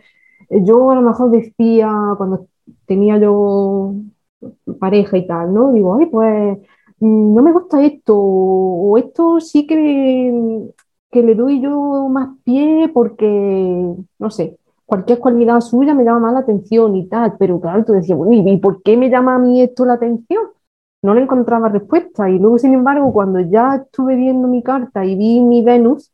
[0.49, 2.47] yo a lo mejor decía, cuando
[2.87, 3.93] tenía yo
[4.79, 5.73] pareja y tal, ¿no?
[5.73, 6.57] Digo, ay, pues
[6.99, 10.69] mm, no me gusta esto, o esto sí que
[11.11, 13.25] que le doy yo más pie porque,
[14.19, 14.57] no sé,
[14.89, 18.33] cualquier cualidad suya me llama más la atención y tal, pero claro, tú decías, bueno,
[18.33, 20.47] ¿y por qué me llama a mí esto la atención?
[21.03, 25.15] No le encontraba respuesta y luego, sin embargo, cuando ya estuve viendo mi carta y
[25.15, 26.11] vi mi Venus,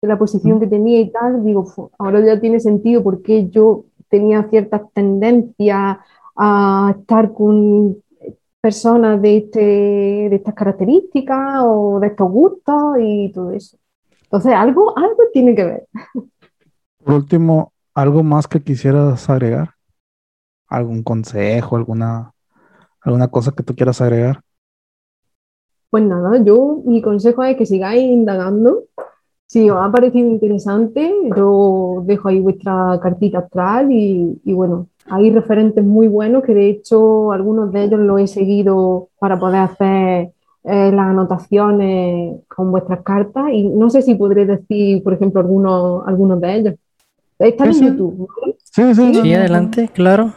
[0.00, 1.66] de la posición que tenía y tal, digo,
[1.98, 5.98] ahora ya tiene sentido porque yo tenía ciertas tendencias
[6.34, 7.98] a estar con
[8.62, 13.76] personas de, este, de estas características o de estos gustos y todo eso.
[14.22, 15.86] Entonces, algo, algo tiene que ver.
[17.04, 19.70] Por último, ¿algo más que quisieras agregar?
[20.68, 22.32] ¿Algún consejo, alguna,
[23.00, 24.40] alguna cosa que tú quieras agregar?
[25.90, 28.84] Pues nada, yo mi consejo es que sigáis indagando.
[29.46, 35.84] Si os ha parecido interesante, yo dejo ahí vuestra cartita astral y, bueno, hay referentes
[35.84, 40.32] muy buenos que de hecho algunos de ellos los he seguido para poder hacer
[40.64, 46.08] eh, las anotaciones con vuestras cartas y no sé si podré decir, por ejemplo, algunos,
[46.08, 46.74] algunos de ellos.
[47.38, 48.28] Están en YouTube.
[48.62, 50.32] Sí, sí, sí, adelante, claro.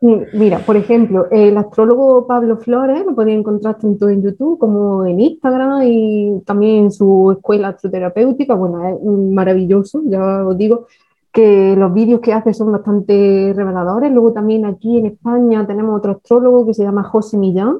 [0.00, 5.18] Mira, por ejemplo, el astrólogo Pablo Flores lo podéis encontrar tanto en YouTube como en
[5.18, 8.54] Instagram y también en su escuela astroterapéutica.
[8.54, 10.86] Bueno, es maravilloso, ya os digo
[11.32, 14.12] que los vídeos que hace son bastante reveladores.
[14.12, 17.78] Luego también aquí en España tenemos otro astrólogo que se llama José Millán,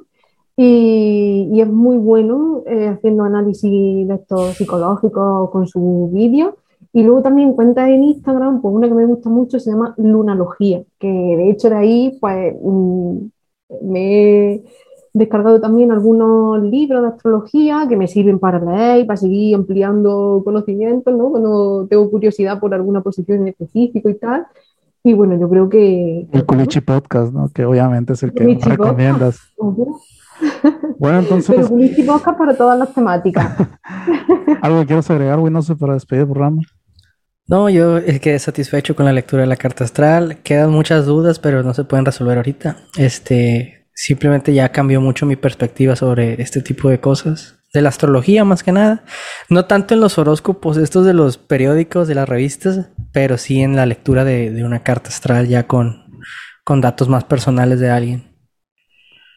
[0.61, 6.56] y, es muy bueno eh, haciendo análisis de estos psicológicos con su vídeo.
[6.93, 10.82] Y luego también cuenta en Instagram, pues una que me gusta mucho se llama Lunalogía,
[10.99, 13.18] que de hecho de ahí pues mm,
[13.82, 14.64] me he
[15.12, 20.43] descargado también algunos libros de astrología que me sirven para leer y para seguir ampliando
[20.45, 21.30] conocimientos, ¿no?
[21.30, 24.47] Cuando tengo curiosidad por alguna posición en específico y tal.
[25.05, 26.26] Y bueno, yo creo que...
[26.32, 27.49] El Culichi Podcast, ¿no?
[27.49, 29.41] Que obviamente es el que recomiendas.
[30.99, 31.55] Bueno, entonces.
[31.55, 33.57] Pero buenísimo para todas las temáticas.
[34.62, 35.53] ¿Algo que quieras agregar, güey?
[35.53, 36.62] No sé, para despedir el programa.
[37.49, 40.38] No, yo quedé satisfecho con la lectura de la carta astral.
[40.42, 42.76] Quedan muchas dudas, pero no se pueden resolver ahorita.
[42.99, 47.57] Este, simplemente ya cambió mucho mi perspectiva sobre este tipo de cosas.
[47.72, 49.03] De la astrología, más que nada.
[49.49, 53.76] No tanto en los horóscopos, estos de los periódicos, de las revistas, pero sí en
[53.76, 56.20] la lectura de, de una carta astral ya con,
[56.64, 58.28] con datos más personales de alguien.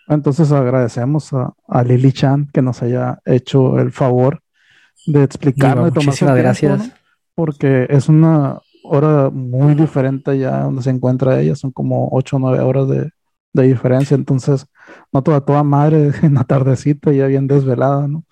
[0.10, 4.44] Entonces agradecemos a, Lili Chan que nos haya hecho el favor
[5.06, 5.94] de explicarnos.
[5.96, 6.92] Muchísimas gracias.
[7.36, 12.40] Porque es una hora muy diferente ya donde se encuentra ella, son como 8 o
[12.40, 13.12] 9 horas de,
[13.54, 14.66] diferencia, entonces
[15.12, 18.24] no toda, toda madre en la tardecita ya bien desvelada, ¿no?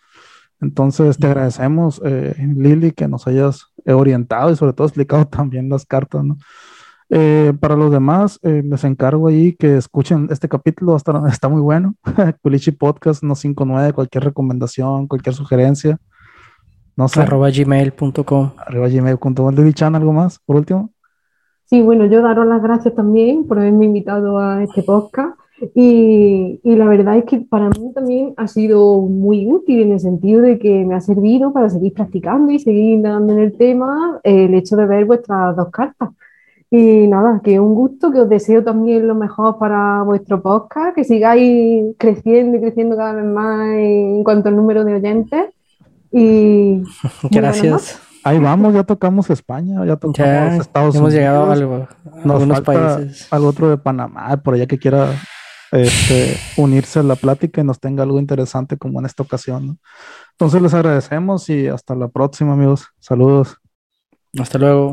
[0.61, 5.85] Entonces te agradecemos, eh, Lili, que nos hayas orientado y sobre todo explicado también las
[5.85, 6.37] cartas, ¿no?
[7.11, 11.61] Eh, para los demás, eh, les encargo ahí que escuchen este capítulo, hasta, está muy
[11.61, 11.95] bueno.
[12.41, 15.97] Culichi Podcast no 59, cualquier recomendación, cualquier sugerencia.
[16.99, 17.21] No sé.
[17.21, 18.51] Arroba gmail.com.
[18.57, 19.73] Arroba gmail.com.
[19.73, 20.89] Chan, ¿algo más por último?
[21.63, 25.39] Sí, bueno, yo daros las gracias también por haberme invitado a este podcast.
[25.75, 30.01] Y, y, la verdad es que para mí también ha sido muy útil en el
[30.01, 34.19] sentido de que me ha servido para seguir practicando y seguir dando en el tema
[34.23, 36.09] el hecho de ver vuestras dos cartas.
[36.69, 41.05] Y nada, que un gusto, que os deseo también lo mejor para vuestro podcast, que
[41.05, 45.58] sigáis creciendo y creciendo cada vez más en cuanto al número de oyentes.
[46.11, 46.83] Y
[47.31, 47.99] gracias.
[48.23, 51.13] Ahí vamos, ya tocamos España, ya tocamos Estados hemos Unidos.
[51.13, 51.87] Hemos llegado a, algo,
[52.33, 53.27] algunos países.
[53.31, 55.13] Al otro de Panamá, por allá que quiera
[55.71, 59.79] este, unirse a la plática y nos tenga algo interesante como en esta ocasión.
[60.31, 62.87] Entonces les agradecemos y hasta la próxima, amigos.
[62.99, 63.57] Saludos.
[64.37, 64.87] Hasta luego.